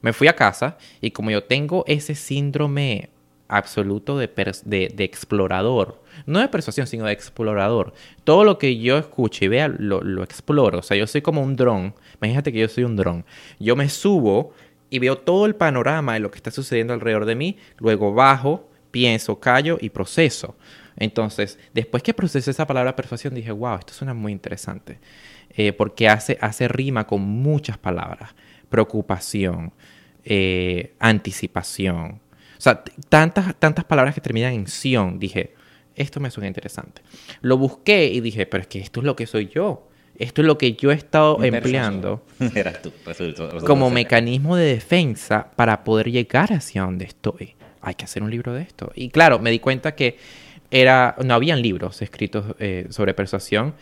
[0.00, 3.10] Me fui a casa y como yo tengo ese síndrome
[3.48, 4.28] absoluto de,
[4.64, 7.92] de, explorador, no de persuasión, sino de explorador.
[8.24, 10.78] Todo lo que yo escucho y vea lo, lo exploro.
[10.78, 11.94] O sea, yo soy como un dron.
[12.20, 13.24] Imagínate que yo soy un dron.
[13.58, 14.52] Yo me subo
[14.90, 18.68] y veo todo el panorama de lo que está sucediendo alrededor de mí, luego bajo,
[18.90, 20.56] pienso, callo y proceso.
[20.96, 25.00] Entonces, después que procesé esa palabra persuasión, dije, wow, esto suena muy interesante,
[25.50, 28.34] eh, porque hace, hace rima con muchas palabras,
[28.68, 29.72] preocupación,
[30.24, 32.20] eh, anticipación,
[32.64, 35.54] sea, tantas, tantas palabras que terminan en sion, dije,
[35.94, 37.02] esto me suena interesante.
[37.40, 39.88] Lo busqué y dije, pero es que esto es lo que soy yo.
[40.16, 42.24] Esto es lo que yo he estado empleando
[43.66, 47.54] como mecanismo de defensa para poder llegar hacia donde estoy.
[47.80, 48.92] Hay que hacer un libro de esto.
[48.94, 50.16] Y claro, me di cuenta que
[50.70, 53.74] era, no habían libros escritos eh, sobre persuasión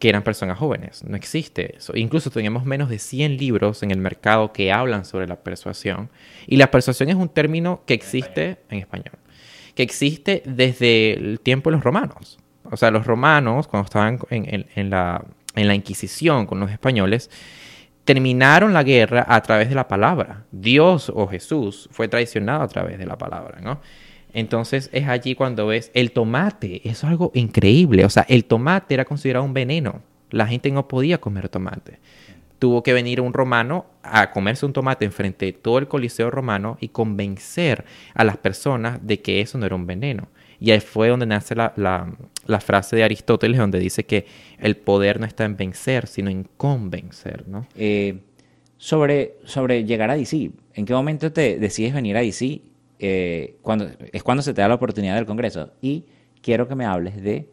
[0.00, 1.04] que eran personas jóvenes.
[1.04, 1.96] No existe eso.
[1.96, 6.10] Incluso teníamos menos de 100 libros en el mercado que hablan sobre la persuasión.
[6.48, 9.18] Y la persuasión es un término que existe en español,
[9.76, 12.40] que existe desde el tiempo de los romanos.
[12.64, 17.30] O sea, los romanos, cuando estaban en la en la Inquisición con los españoles,
[18.04, 20.44] terminaron la guerra a través de la palabra.
[20.50, 23.80] Dios o Jesús fue traicionado a través de la palabra, ¿no?
[24.32, 29.04] Entonces es allí cuando ves el tomate, es algo increíble, o sea, el tomate era
[29.04, 31.98] considerado un veneno, la gente no podía comer tomate.
[32.58, 36.76] Tuvo que venir un romano a comerse un tomate enfrente de todo el coliseo romano
[36.80, 40.28] y convencer a las personas de que eso no era un veneno.
[40.60, 44.26] Y ahí fue donde nace la, la, frase de Aristóteles, donde dice que
[44.58, 47.66] el poder no está en vencer, sino en convencer, ¿no?
[47.76, 48.20] Eh,
[48.76, 52.60] sobre, sobre llegar a DC, ¿en qué momento te decides venir a DC?
[53.02, 55.72] Eh, cuando, es cuando se te da la oportunidad del Congreso.
[55.80, 56.04] Y
[56.42, 57.48] quiero que me hables de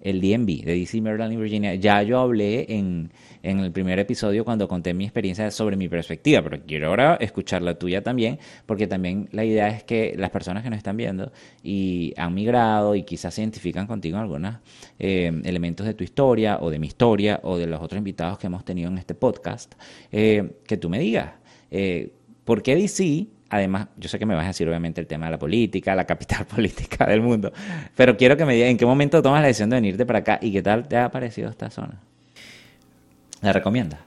[0.00, 1.74] el DMV de DC, Maryland y Virginia.
[1.74, 3.10] Ya yo hablé en,
[3.42, 7.62] en el primer episodio cuando conté mi experiencia sobre mi perspectiva, pero quiero ahora escuchar
[7.62, 11.32] la tuya también, porque también la idea es que las personas que nos están viendo
[11.62, 14.56] y han migrado y quizás se identifican contigo en algunos
[14.98, 18.46] eh, elementos de tu historia o de mi historia o de los otros invitados que
[18.46, 19.74] hemos tenido en este podcast,
[20.12, 21.32] eh, que tú me digas,
[21.70, 22.12] eh,
[22.44, 25.32] ¿por qué DC Además, yo sé que me vas a decir obviamente el tema de
[25.32, 27.52] la política, la capital política del mundo,
[27.96, 30.38] pero quiero que me digas en qué momento tomas la decisión de venirte para acá
[30.42, 32.00] y qué tal te ha parecido esta zona.
[33.40, 34.00] ¿La recomiendas?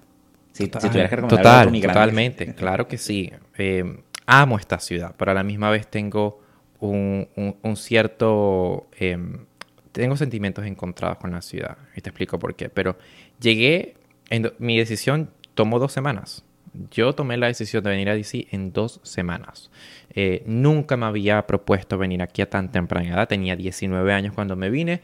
[0.52, 3.32] Si, tuvieras que recomendar Total, totalmente, claro que sí.
[3.58, 3.84] Eh,
[4.26, 6.42] amo esta ciudad, pero a la misma vez tengo
[6.80, 7.28] un,
[7.76, 8.88] cierto...
[8.98, 9.46] Em,
[9.92, 12.70] tengo sentimientos encontrados con la ciudad y te explico por qué.
[12.70, 12.98] Pero
[13.40, 13.96] llegué,
[14.30, 16.46] en, mi decisión tomó dos semanas
[16.90, 19.72] yo tomé la decisión de venir a DC en dos semanas.
[20.14, 23.28] Eh, nunca me había propuesto venir aquí a tan temprana edad.
[23.28, 25.02] Tenía 19 años cuando me vine.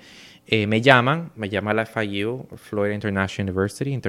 [0.48, 4.00] Eh, me llaman, me llama la FIU, Florida International University,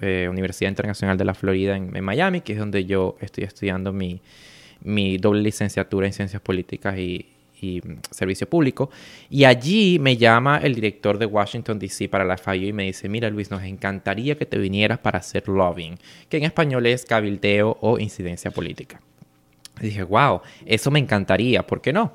[0.00, 4.20] eh, Universidad Internacional de la Florida en, Miami, que es donde yo estoy estudiando mi,
[4.82, 7.26] mi doble licenciatura en Ciencias Políticas y,
[7.62, 8.90] y Servicio Público.
[9.30, 12.08] Y allí me llama el director de Washington, D.C.
[12.08, 15.48] para la FIU y me dice, mira Luis, nos encantaría que te vinieras para hacer
[15.48, 15.98] lobbying,
[16.28, 19.00] que en español es cabildeo o incidencia política.
[19.80, 22.12] Dije, wow, eso me encantaría, ¿por qué no?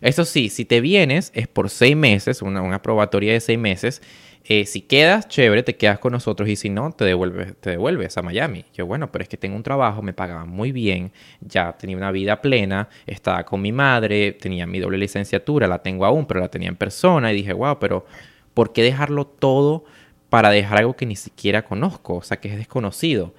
[0.00, 4.02] Eso sí, si te vienes es por seis meses, una, una probatoria de seis meses,
[4.44, 8.16] eh, si quedas, chévere, te quedas con nosotros y si no, te devuelves, te devuelves
[8.18, 8.64] a Miami.
[8.74, 12.10] Yo, bueno, pero es que tengo un trabajo, me pagaban muy bien, ya tenía una
[12.10, 16.48] vida plena, estaba con mi madre, tenía mi doble licenciatura, la tengo aún, pero la
[16.48, 18.04] tenía en persona y dije, wow, pero
[18.52, 19.84] ¿por qué dejarlo todo
[20.28, 22.16] para dejar algo que ni siquiera conozco?
[22.16, 23.34] O sea, que es desconocido.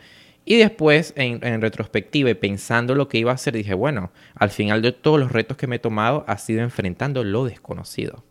[0.45, 4.51] Y después, en, en, retrospectiva y pensando lo que iba a hacer, dije, bueno, al
[4.51, 8.23] final de todos los retos que me he tomado ha sido enfrentando lo desconocido.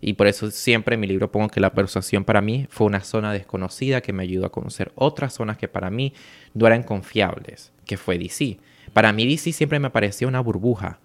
[0.00, 3.00] Y por eso siempre en mi libro pongo que la persuasión para mí fue una
[3.00, 6.14] zona desconocida que me ayudó a conocer otras zonas que para mí
[6.54, 8.58] no eran confiables, que fue DC.
[8.92, 10.98] Para mí DC siempre me parecía una burbuja,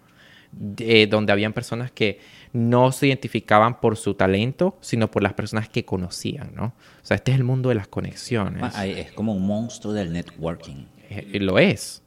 [0.52, 2.20] donde habían personas que
[2.54, 6.68] no se identificaban por su talento, sino por las personas que conocían, ¿no?
[6.68, 8.64] O sea, este es el mundo de las conexiones.
[8.80, 10.86] Es como un monstruo del networking.
[11.10, 12.02] Eh, lo es.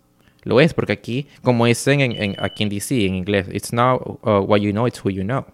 [0.44, 4.40] Lo es, porque aquí, como dicen en, aquí en DC, en inglés, it's not uh,
[4.40, 5.44] what you know, it's who you know.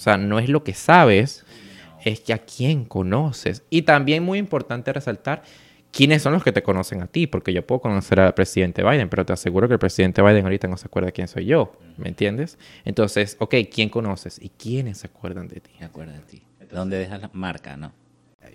[0.00, 1.44] O sea, no es lo que sabes,
[2.02, 3.64] es que a quién conoces.
[3.68, 5.42] Y también muy importante resaltar
[5.92, 9.10] quiénes son los que te conocen a ti, porque yo puedo conocer al presidente Biden,
[9.10, 12.08] pero te aseguro que el presidente Biden ahorita no se acuerda quién soy yo, ¿me
[12.08, 12.56] entiendes?
[12.86, 15.70] Entonces, ok, ¿quién conoces y quiénes se acuerdan de ti?
[15.78, 16.42] Se acuerdan de ti.
[16.72, 17.92] ¿Dónde dejas la marca, no?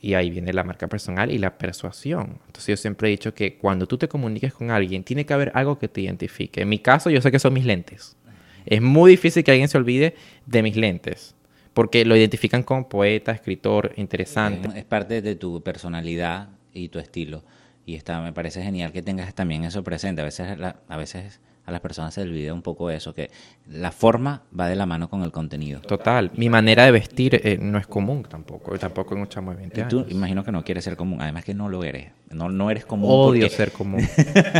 [0.01, 2.39] Y ahí viene la marca personal y la persuasión.
[2.47, 5.51] Entonces yo siempre he dicho que cuando tú te comuniques con alguien, tiene que haber
[5.53, 6.63] algo que te identifique.
[6.63, 8.17] En mi caso, yo sé que son mis lentes.
[8.65, 10.15] Es muy difícil que alguien se olvide
[10.47, 11.35] de mis lentes
[11.75, 14.69] porque lo identifican como poeta, escritor, interesante.
[14.79, 17.43] Es parte de tu personalidad y tu estilo.
[17.85, 20.21] Y está, me parece genial que tengas también eso presente.
[20.21, 20.57] A veces,
[20.88, 23.29] a veces a las personas se les olvida un poco eso, que
[23.69, 25.81] la forma va de la mano con el contenido.
[25.81, 26.31] Total.
[26.38, 28.73] Mi manera de vestir eh, no es común tampoco.
[28.73, 29.89] Y tampoco en un chamo de 20 años.
[29.89, 31.21] Tú imagino que no quieres ser común.
[31.21, 32.13] Además que no lo eres.
[32.29, 33.09] No, no eres común.
[33.11, 33.99] Odio ser común.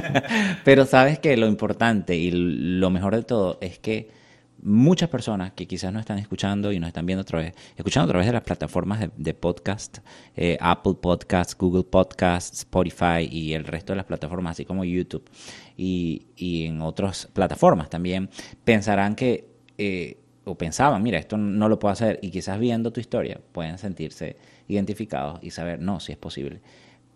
[0.66, 4.25] Pero sabes que lo importante y lo mejor de todo es que
[4.66, 8.10] muchas personas que quizás no están escuchando y nos están viendo otra vez, escuchando a
[8.10, 10.00] través de las plataformas de, podcast,
[10.36, 15.30] eh, Apple Podcasts, Google Podcasts, Spotify y el resto de las plataformas, así como YouTube
[15.78, 16.26] y,
[16.66, 18.30] en otras plataformas también,
[18.64, 19.48] pensarán que,
[19.78, 23.78] eh, o pensaban, mira, esto no lo puedo hacer, y quizás viendo tu historia pueden
[23.78, 24.36] sentirse
[24.68, 26.62] identificados y saber, no, si es posible.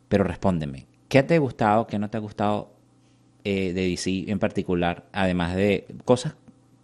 [0.08, 2.74] Pero respóndeme, ¿qué te ha gustado, qué no te ha gustado
[3.44, 6.36] eh, de DC en particular, además de cosas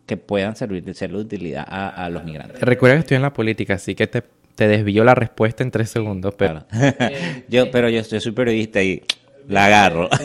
[0.05, 2.61] que puedan servir de ser de utilidad a, los migrantes.
[2.61, 4.23] Recuerda que estoy en la política, así que te,
[4.55, 6.35] te desvió la respuesta en tres segundos.
[6.37, 6.65] Pero,
[7.47, 9.01] yo, pero yo, soy periodista y
[9.47, 10.09] la agarro.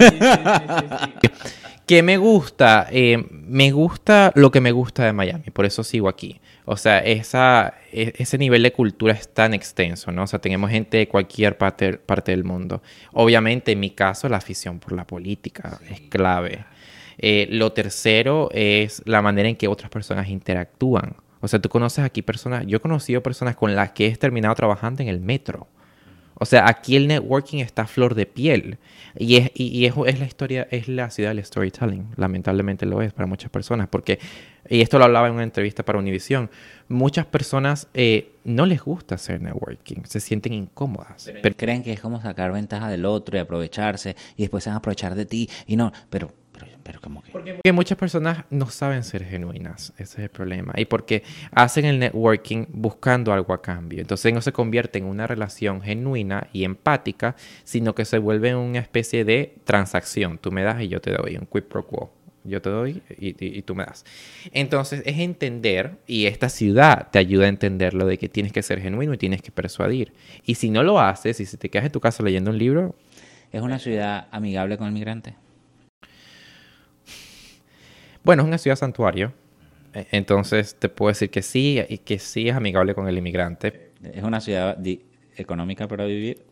[1.87, 2.87] ¿Qué me gusta?
[2.93, 6.41] Eh, me gusta lo que me gusta de Miami, por eso sigo aquí.
[6.65, 10.23] O sea, esa, e, ese nivel de cultura es tan extenso, ¿no?
[10.23, 12.81] O sea, tenemos gente de cualquier parte, parte del mundo.
[13.13, 16.65] Obviamente, en mi caso, la afición por la política es clave.
[17.23, 21.17] Eh, lo tercero es la manera en que otras personas interactúan.
[21.41, 24.55] O sea, tú conoces aquí personas, yo he conocido personas con las que he terminado
[24.55, 25.69] trabajando en el metro.
[26.43, 28.79] O sea, aquí el networking está a flor de piel.
[29.15, 32.15] Y es, y, es, la historia, es la ciudad del storytelling.
[32.17, 33.89] Lamentablemente lo es para muchas personas.
[33.89, 34.19] Porque,
[34.67, 36.49] y esto lo hablaba en una entrevista para Univision,
[36.89, 41.31] muchas personas eh, no les gusta hacer networking, se sienten incómodas.
[41.43, 44.77] Pero, creen que es como sacar ventaja del otro y aprovecharse, y después se van
[44.77, 45.51] a aprovechar de ti.
[45.67, 47.33] Y no, pero pero, pero como que...
[47.33, 50.73] Porque muchas personas no saben ser genuinas, ese es el problema.
[50.77, 51.23] Y porque
[51.53, 54.01] hacen el networking buscando algo a cambio.
[54.01, 58.79] Entonces no se convierte en una relación genuina y empática, sino que se vuelve una
[58.79, 60.39] especie de transacción.
[60.39, 62.13] Tú me das y yo te doy, un quid pro quo.
[62.43, 64.05] Yo te doy y, y- y tú me das.
[64.53, 68.63] Entonces es entender, y esta ciudad te ayuda a entender lo de que tienes que
[68.63, 70.15] ser genuino y tienes que persuadir.
[70.47, 72.95] Y si no lo haces, y si te quedas en tu casa leyendo un libro,
[73.53, 75.35] ¿Es una ciudad amigable con el migrante?
[78.25, 79.33] Bueno, es una ciudad santuario.
[79.95, 83.91] E- Entonces te puedo decir que sí y que sí es amigable con el inmigrante.
[84.03, 84.79] ¿Es una ciudad
[85.37, 86.43] económica para vivir?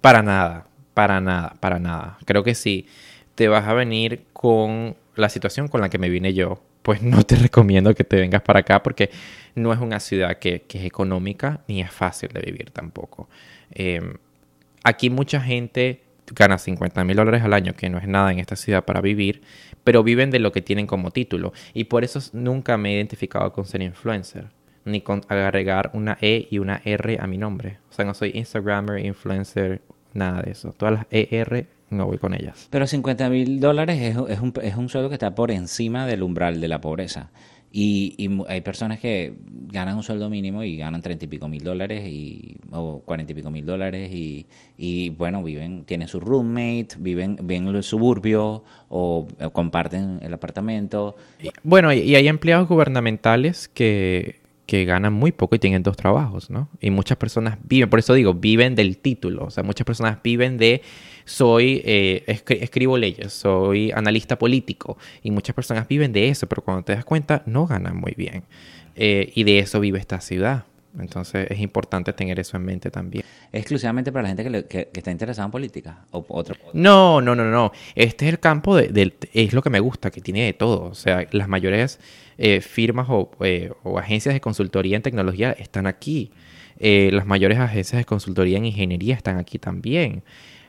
[0.00, 2.18] Para nada, para nada, para nada.
[2.24, 2.86] Creo que sí.
[3.34, 6.62] Te vas a venir con la situación con la que me vine yo.
[6.82, 9.10] Pues no te recomiendo que te vengas para acá porque
[9.54, 13.28] no es una ciudad que, que es económica ni es fácil de vivir tampoco.
[13.72, 14.00] Eh,
[14.84, 16.02] aquí mucha gente
[16.34, 19.42] gana 50 mil dólares al año, que no es nada en esta ciudad para vivir,
[19.84, 21.52] pero viven de lo que tienen como título.
[21.74, 24.46] Y por eso nunca me he identificado con ser influencer,
[24.84, 27.78] ni con agregar una E y una R a mi nombre.
[27.90, 30.72] O sea, no soy Instagrammer, influencer, nada de eso.
[30.72, 32.68] Todas las ER no voy con ellas.
[32.70, 36.22] Pero 50 mil dólares es, es un, es un sueldo que está por encima del
[36.22, 37.30] umbral de la pobreza.
[37.72, 41.62] Y, y hay personas que ganan un sueldo mínimo y ganan 30 y pico mil
[41.62, 44.46] dólares y, o 40 y pico mil dólares y,
[44.78, 50.32] y, bueno, viven, tienen su roommate, viven, viven en el suburbio o eh, comparten el
[50.32, 51.16] apartamento.
[51.62, 56.68] Bueno, y hay empleados gubernamentales que, que ganan muy poco y tienen dos trabajos, ¿no?
[56.80, 59.44] Y muchas personas viven, por eso digo, viven del título.
[59.44, 60.82] O sea, muchas personas viven de
[61.26, 64.96] soy, eh, escri- escribo leyes, soy analista político.
[65.22, 68.44] Y muchas personas viven de eso, pero cuando te das cuenta, no ganan muy bien.
[68.94, 70.64] Eh, y de eso vive esta ciudad.
[70.98, 73.22] Entonces es importante tener eso en mente también.
[73.52, 76.06] ¿Es exclusivamente para la gente que, le- que- que está interesada en política?
[76.12, 77.70] O otro, No, no, no, no.
[77.94, 80.84] Este es el campo de, es lo que me gusta, que tiene de todo.
[80.84, 82.00] O sea, las mayores
[82.38, 86.30] eh, firmas o, eh, o agencias de consultoría en tecnología están aquí.
[86.78, 90.22] Eh, las mayores agencias de consultoría en ingeniería están aquí también.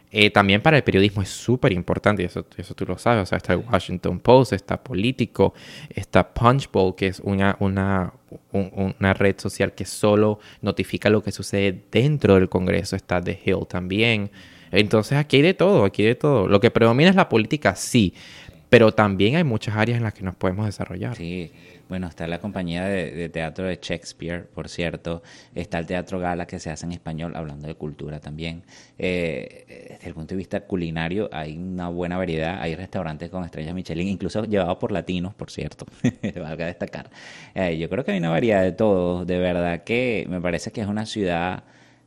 [0.10, 3.24] Eh, también para el periodismo es súper importante, y eso, eso tú lo sabes.
[3.24, 5.54] O sea, está el Washington Post, está Político,
[5.90, 8.14] está Punchbowl, que es una, una,
[8.54, 12.96] un- una red social que solo notifica lo que sucede dentro del Congreso.
[12.96, 14.32] Está The Hill también.
[14.72, 16.48] Entonces aquí hay de todo, aquí hay de todo.
[16.48, 18.14] Lo que predomina es la política, sí,
[18.70, 21.16] pero también hay muchas áreas en las que nos podemos desarrollar.
[21.16, 21.52] Sí,
[21.90, 25.24] bueno, está la compañía de, teatro de Shakespeare, por cierto.
[25.56, 28.64] Está el Teatro Gala que se hace en español, hablando de cultura también.
[28.98, 32.62] Eh, desde el punto de vista culinario, hay una buena variedad.
[32.62, 35.86] Hay restaurantes con estrellas Michelin, incluso llevados por latinos, por cierto.
[36.42, 37.10] Valga destacar.
[37.56, 39.26] Eh, yo creo que hay una variedad de todo.
[39.26, 41.64] De verdad que me parece que es una ciudad.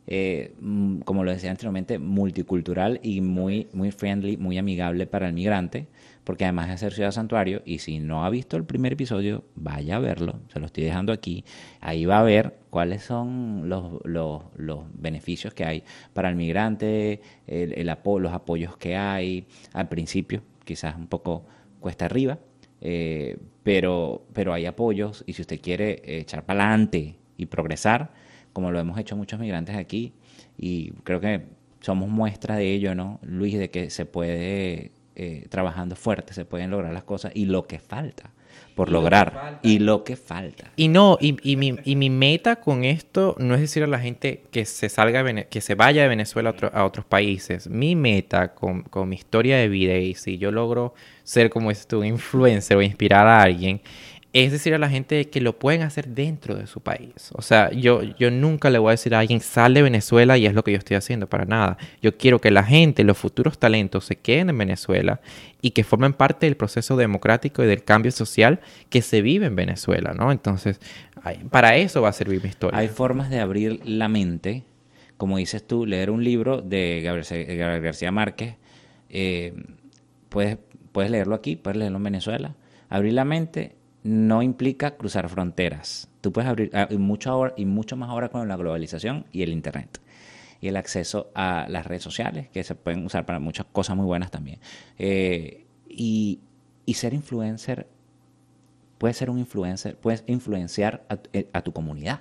[0.06, 5.34] eh, mm, como lo decía anteriormente, multicultural y muy, muy friendly, muy amigable para el
[5.34, 5.86] migrante,
[6.24, 9.96] porque además de ser ciudad santuario, y si no ha visto el primer episodio, vaya
[9.96, 11.44] a verlo, se lo estoy dejando aquí,
[11.80, 17.20] ahí va a ver cuáles son los, los, los beneficios que hay para el migrante,
[17.46, 21.44] el, el apo- los apoyos que hay, al principio quizás un poco
[21.80, 22.38] cuesta arriba,
[22.80, 28.12] eh, pero, pero hay apoyos y si usted quiere echar para adelante y progresar,
[28.52, 30.12] como lo hemos hecho muchos migrantes aquí,
[30.58, 31.42] y creo que
[31.80, 33.58] somos muestra de ello, ¿no, Luis?
[33.58, 37.78] De que se puede, eh, trabajando fuerte, se pueden lograr las cosas y lo que
[37.78, 38.30] falta
[38.74, 40.70] por lograr y lo que falta.
[40.76, 43.98] Y no, y, y mi, y mi meta con esto no es decir a la
[43.98, 47.04] gente que se salga, de Vene- que se vaya de Venezuela a, otro- a otros
[47.04, 47.68] países.
[47.68, 50.94] Mi meta con, con mi historia de vida y si yo logro
[51.24, 53.80] ser como es tú, un influencer o inspirar a alguien,
[54.32, 57.30] es decir a la gente que lo pueden hacer dentro de su país.
[57.32, 60.46] O sea, yo, yo nunca le voy a decir a alguien, sal de Venezuela y
[60.46, 61.78] es lo que yo estoy haciendo, para nada.
[62.00, 65.20] Yo quiero que la gente, los futuros talentos se queden en Venezuela
[65.60, 69.56] y que formen parte del proceso democrático y del cambio social que se vive en
[69.56, 70.30] Venezuela, ¿no?
[70.30, 70.78] Entonces,
[71.50, 72.78] para eso va a servir mi historia.
[72.78, 74.62] Hay formas de abrir la mente,
[75.16, 78.54] como dices tú, leer un libro de Gabriel García Márquez.
[79.08, 79.54] eh,
[80.28, 80.56] puedes,
[80.92, 82.54] puedes leerlo aquí, puedes leerlo en Venezuela.
[82.88, 86.08] Abrir la mente no implica cruzar fronteras.
[86.20, 89.42] Tú puedes abrir, ah, y mucho, ahora, y mucho más ahora con la globalización y
[89.42, 90.00] el Internet.
[90.60, 94.06] Y el acceso a las redes sociales, que se pueden usar para muchas cosas muy
[94.06, 94.58] buenas también.
[94.98, 96.40] Eh, y,
[96.94, 97.86] ser influencer
[98.98, 102.20] puedes ser un influencer, puedes influenciar a, eh, a tu comunidad.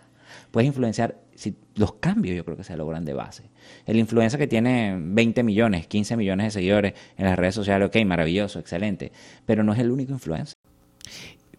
[0.52, 3.50] Puedes influenciar, si, los cambios yo creo que se logran de base.
[3.86, 8.06] El influencer que tiene 20 millones, 15 millones de seguidores en las redes sociales, ok,
[8.06, 9.12] maravilloso, excelente,
[9.46, 10.56] pero no es el único influencer.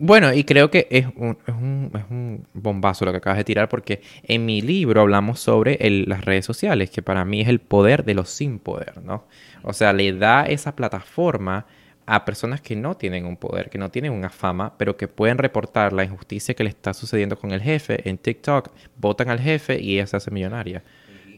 [0.02, 3.44] Bueno, y creo que es un, es un- es un bombazo lo que acabas de
[3.44, 7.48] tirar porque en mi libro hablamos sobre el- las redes sociales, que para mí es
[7.48, 9.26] el poder de los sin poder, ¿no?
[9.62, 11.66] O sea, le da esa plataforma
[12.06, 15.36] a personas que no tienen un poder, que no tienen una fama, pero que pueden
[15.36, 19.78] reportar la injusticia que le está sucediendo con el jefe en TikTok, votan al jefe
[19.80, 20.82] y ella se hace millonaria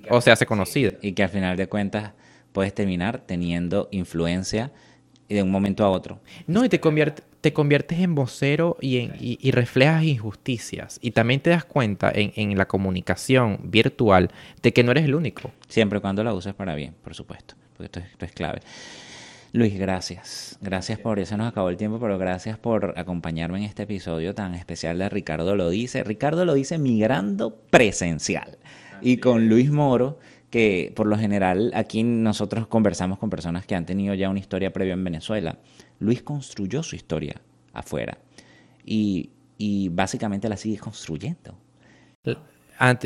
[0.08, 0.92] o se hace conocida.
[1.02, 2.12] Y que al final de cuentas
[2.52, 4.70] puedes terminar teniendo influencia
[5.28, 6.20] de un momento a otro.
[6.46, 10.98] No, y te, convierte, te conviertes en vocero y, en, y, reflejas injusticias.
[11.02, 14.30] Y también te das cuenta en, en, la comunicación virtual
[14.62, 15.50] de que no eres el único.
[15.68, 18.60] Siempre cuando la uses para bien, por supuesto, porque esto es, esto es clave.
[19.54, 20.56] Luis, gracias.
[20.62, 21.36] Gracias por eso.
[21.36, 25.56] Nos acabó el tiempo, pero gracias por acompañarme en este episodio tan especial de Ricardo
[25.56, 26.04] lo dice.
[26.04, 28.56] Ricardo lo dice migrando presencial.
[29.02, 33.84] Y con Luis Moro, que por lo general aquí nosotros conversamos con personas que han
[33.84, 35.58] tenido ya una historia previa en Venezuela.
[35.98, 37.40] Luis construyó su historia
[37.72, 38.18] afuera
[38.84, 39.30] y,
[39.90, 41.56] básicamente la sigue construyendo.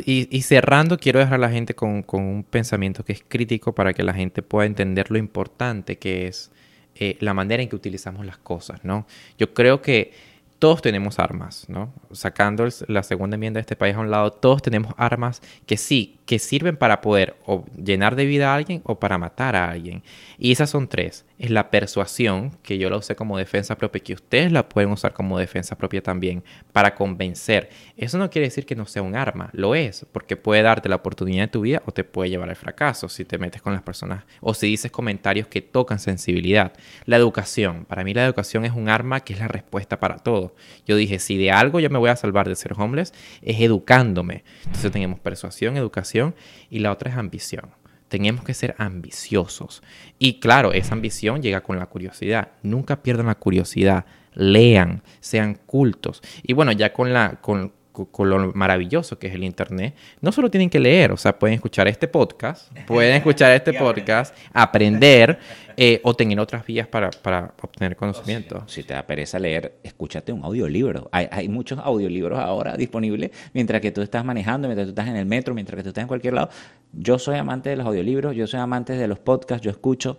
[0.06, 3.74] Y, y, cerrando, quiero dejar a la gente con, con, un pensamiento que es crítico
[3.74, 6.50] para que la gente pueda entender lo importante que es
[6.98, 9.06] eh, la manera en que utilizamos las cosas, ¿no?
[9.38, 10.12] Yo creo que
[10.58, 11.92] todos tenemos armas, ¿no?
[12.12, 16.18] Sacando la segunda enmienda de este país a un lado, todos tenemos armas que sí,
[16.24, 20.02] que sirven para poder o llenar de vida a alguien o para matar a alguien.
[20.38, 21.26] Y esas son tres.
[21.38, 25.12] Es la persuasión, que yo la usé como defensa propia, que ustedes la pueden usar
[25.12, 27.68] como defensa propia también, para convencer.
[27.96, 30.96] Eso no quiere decir que no sea un arma, lo es, porque puede darte la
[30.96, 33.82] oportunidad de tu vida o te puede llevar al fracaso si te metes con las
[33.82, 36.72] personas o si dices comentarios que tocan sensibilidad.
[37.04, 40.54] La educación, para mí la educación es un arma que es la respuesta para todo.
[40.86, 43.12] Yo dije, si de algo yo me voy a salvar de ser homeless,
[43.42, 44.42] es educándome.
[44.64, 46.34] Entonces tenemos persuasión, educación
[46.70, 47.70] y la otra es ambición.
[48.08, 49.82] Tenemos que ser ambiciosos.
[50.18, 52.52] Y claro, esa ambición llega con la curiosidad.
[52.62, 54.04] Nunca pierdan la curiosidad.
[54.34, 56.22] Lean, sean cultos.
[56.42, 57.72] Y bueno, ya con la, con,
[58.04, 61.54] con lo maravilloso que es el Internet, no solo tienen que leer, o sea, pueden
[61.54, 65.38] escuchar este podcast, pueden escuchar este podcast, aprender
[65.76, 68.64] eh, o tener otras vías para, para obtener conocimiento.
[68.66, 71.08] Si te da pereza leer, escúchate un audiolibro.
[71.12, 75.16] Hay, hay muchos audiolibros ahora disponibles mientras que tú estás manejando, mientras tú estás en
[75.16, 76.50] el metro, mientras que tú estás en cualquier lado.
[76.92, 80.18] Yo soy amante de los audiolibros, yo soy amante de los podcasts, yo escucho.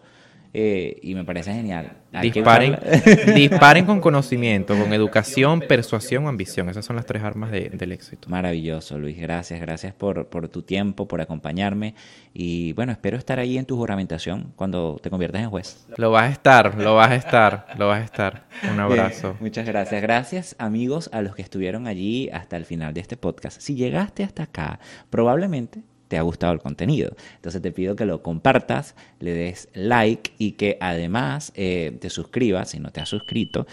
[0.59, 1.97] Eh, y me parece genial.
[2.19, 2.79] disparen,
[3.35, 6.67] disparen con conocimiento, con educación, persuasión o ambición.
[6.67, 8.27] Esas son las tres armas de, del éxito.
[8.27, 9.19] Maravilloso, Luis.
[9.19, 11.93] Gracias, gracias por, por, tu tiempo, por acompañarme.
[12.33, 15.85] Y bueno, espero estar ahí en tu juramentación cuando te conviertas en juez.
[15.95, 18.47] Lo vas a estar, lo vas a estar, lo vas a estar.
[18.67, 19.37] Un abrazo.
[19.39, 20.01] muchas gracias.
[20.01, 23.61] Gracias, amigos, a los que estuvieron allí hasta el final de este podcast.
[23.61, 24.79] Si llegaste hasta acá,
[25.11, 27.15] probablemente te ha gustado el contenido.
[27.35, 32.69] Entonces te pido que lo compartas, le des like y que además eh, te suscribas
[32.69, 33.67] si no te has suscrito.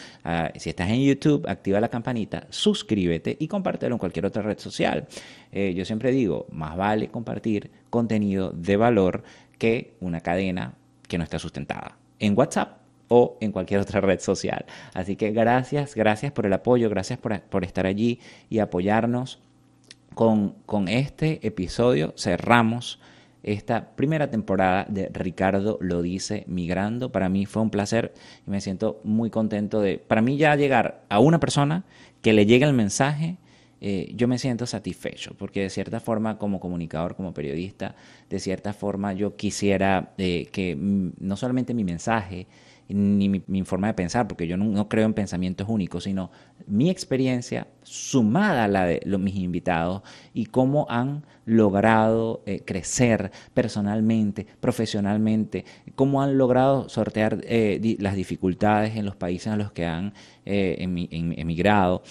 [0.56, 5.06] Si estás en YouTube, activa la campanita, suscríbete y compártelo en cualquier otra red social.
[5.52, 9.22] Eh, yo siempre digo, más vale compartir contenido de valor
[9.58, 10.74] que una cadena
[11.08, 11.96] que no está sustentada.
[12.18, 12.78] En WhatsApp
[13.08, 14.64] o en cualquier otra red social.
[14.94, 18.18] Así que gracias, gracias por el apoyo, gracias por, por estar allí
[18.50, 19.40] y apoyarnos
[20.14, 23.00] con, con este episodio cerramos
[23.44, 27.12] esta primera temporada de Ricardo lo dice migrando.
[27.12, 28.14] Para mí fue un placer
[28.46, 31.84] y me siento muy contento de, para mí ya llegar a una persona
[32.22, 33.36] que le llegue el mensaje,
[33.82, 37.94] eh, yo me siento satisfecho, porque de cierta forma como comunicador, como periodista,
[38.30, 42.46] de cierta forma yo quisiera eh, que no solamente mi mensaje,
[42.88, 46.30] ni mi, forma de pensar, porque yo no, creo en pensamientos únicos, sino
[46.66, 50.02] mi experiencia sumada a la de los, mis invitados
[50.34, 55.64] y cómo han logrado eh, crecer personalmente, profesionalmente,
[55.94, 60.12] cómo han logrado sortear eh, las dificultades en los países a los que han
[60.44, 62.02] eh, emigrado.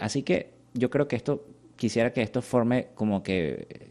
[0.00, 1.46] así que yo creo que esto,
[1.76, 3.90] quisiera que esto forme como que,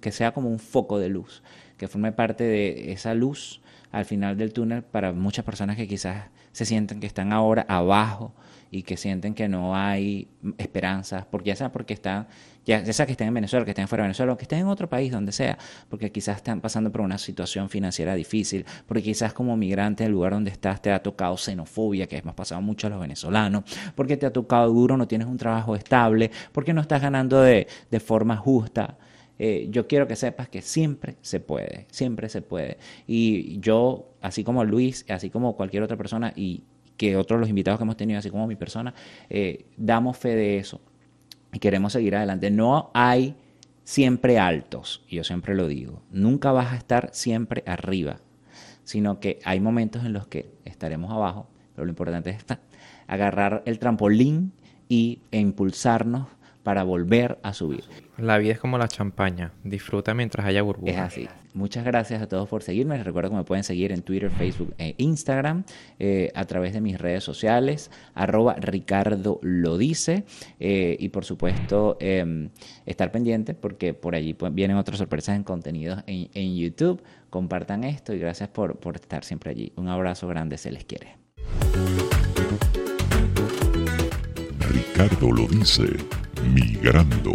[0.00, 1.42] que sea como un foco de luz,
[1.76, 3.60] que forme parte de esa luz
[3.94, 8.34] al final del túnel para muchas personas que quizás se sienten que están ahora abajo
[8.72, 10.26] y que sienten que no hay
[10.58, 12.26] esperanzas, porque ya sea porque están,
[12.64, 14.88] ya, sea que estén en Venezuela, que estén fuera de Venezuela, que estén en otro
[14.88, 15.56] país, donde sea,
[15.88, 20.32] porque quizás están pasando por una situación financiera difícil, porque quizás como migrante el lugar
[20.32, 23.62] donde estás te ha tocado xenofobia, que hemos pasado mucho a los venezolanos,
[23.94, 27.68] porque te ha tocado duro, no tienes un trabajo estable, porque no estás ganando de,
[27.92, 28.98] de forma justa.
[29.38, 32.78] Eh, yo quiero que sepas que siempre se puede, siempre se puede.
[33.06, 36.62] Y yo, así como Luis, así como cualquier otra persona, y
[36.96, 38.94] que otros los invitados que hemos tenido, así como mi persona,
[39.28, 40.80] eh, damos fe de eso
[41.52, 42.50] y queremos seguir adelante.
[42.50, 43.36] No hay
[43.84, 48.18] siempre altos, y yo siempre lo digo, nunca vas a estar siempre arriba,
[48.84, 52.44] sino que hay momentos en los que estaremos abajo, pero lo importante es
[53.06, 54.52] agarrar el trampolín
[54.88, 56.28] y, e impulsarnos
[56.62, 57.84] para volver a subir.
[58.18, 60.94] La vida es como la champaña, disfruta mientras haya burbujas.
[60.94, 61.28] Es así.
[61.52, 62.96] Muchas gracias a todos por seguirme.
[62.96, 65.64] Les recuerdo que me pueden seguir en Twitter, Facebook e Instagram,
[65.98, 70.24] eh, a través de mis redes sociales, arroba Ricardo lo dice.
[70.60, 72.50] Eh, y por supuesto, em,
[72.86, 77.02] estar pendiente porque por allí pues, vienen otras sorpresas en contenidos en, en YouTube.
[77.30, 79.72] Compartan esto y gracias por, por estar siempre allí.
[79.76, 81.16] Un abrazo grande, se les quiere.
[84.68, 85.84] Ricardo lo dice,
[86.52, 87.34] migrando.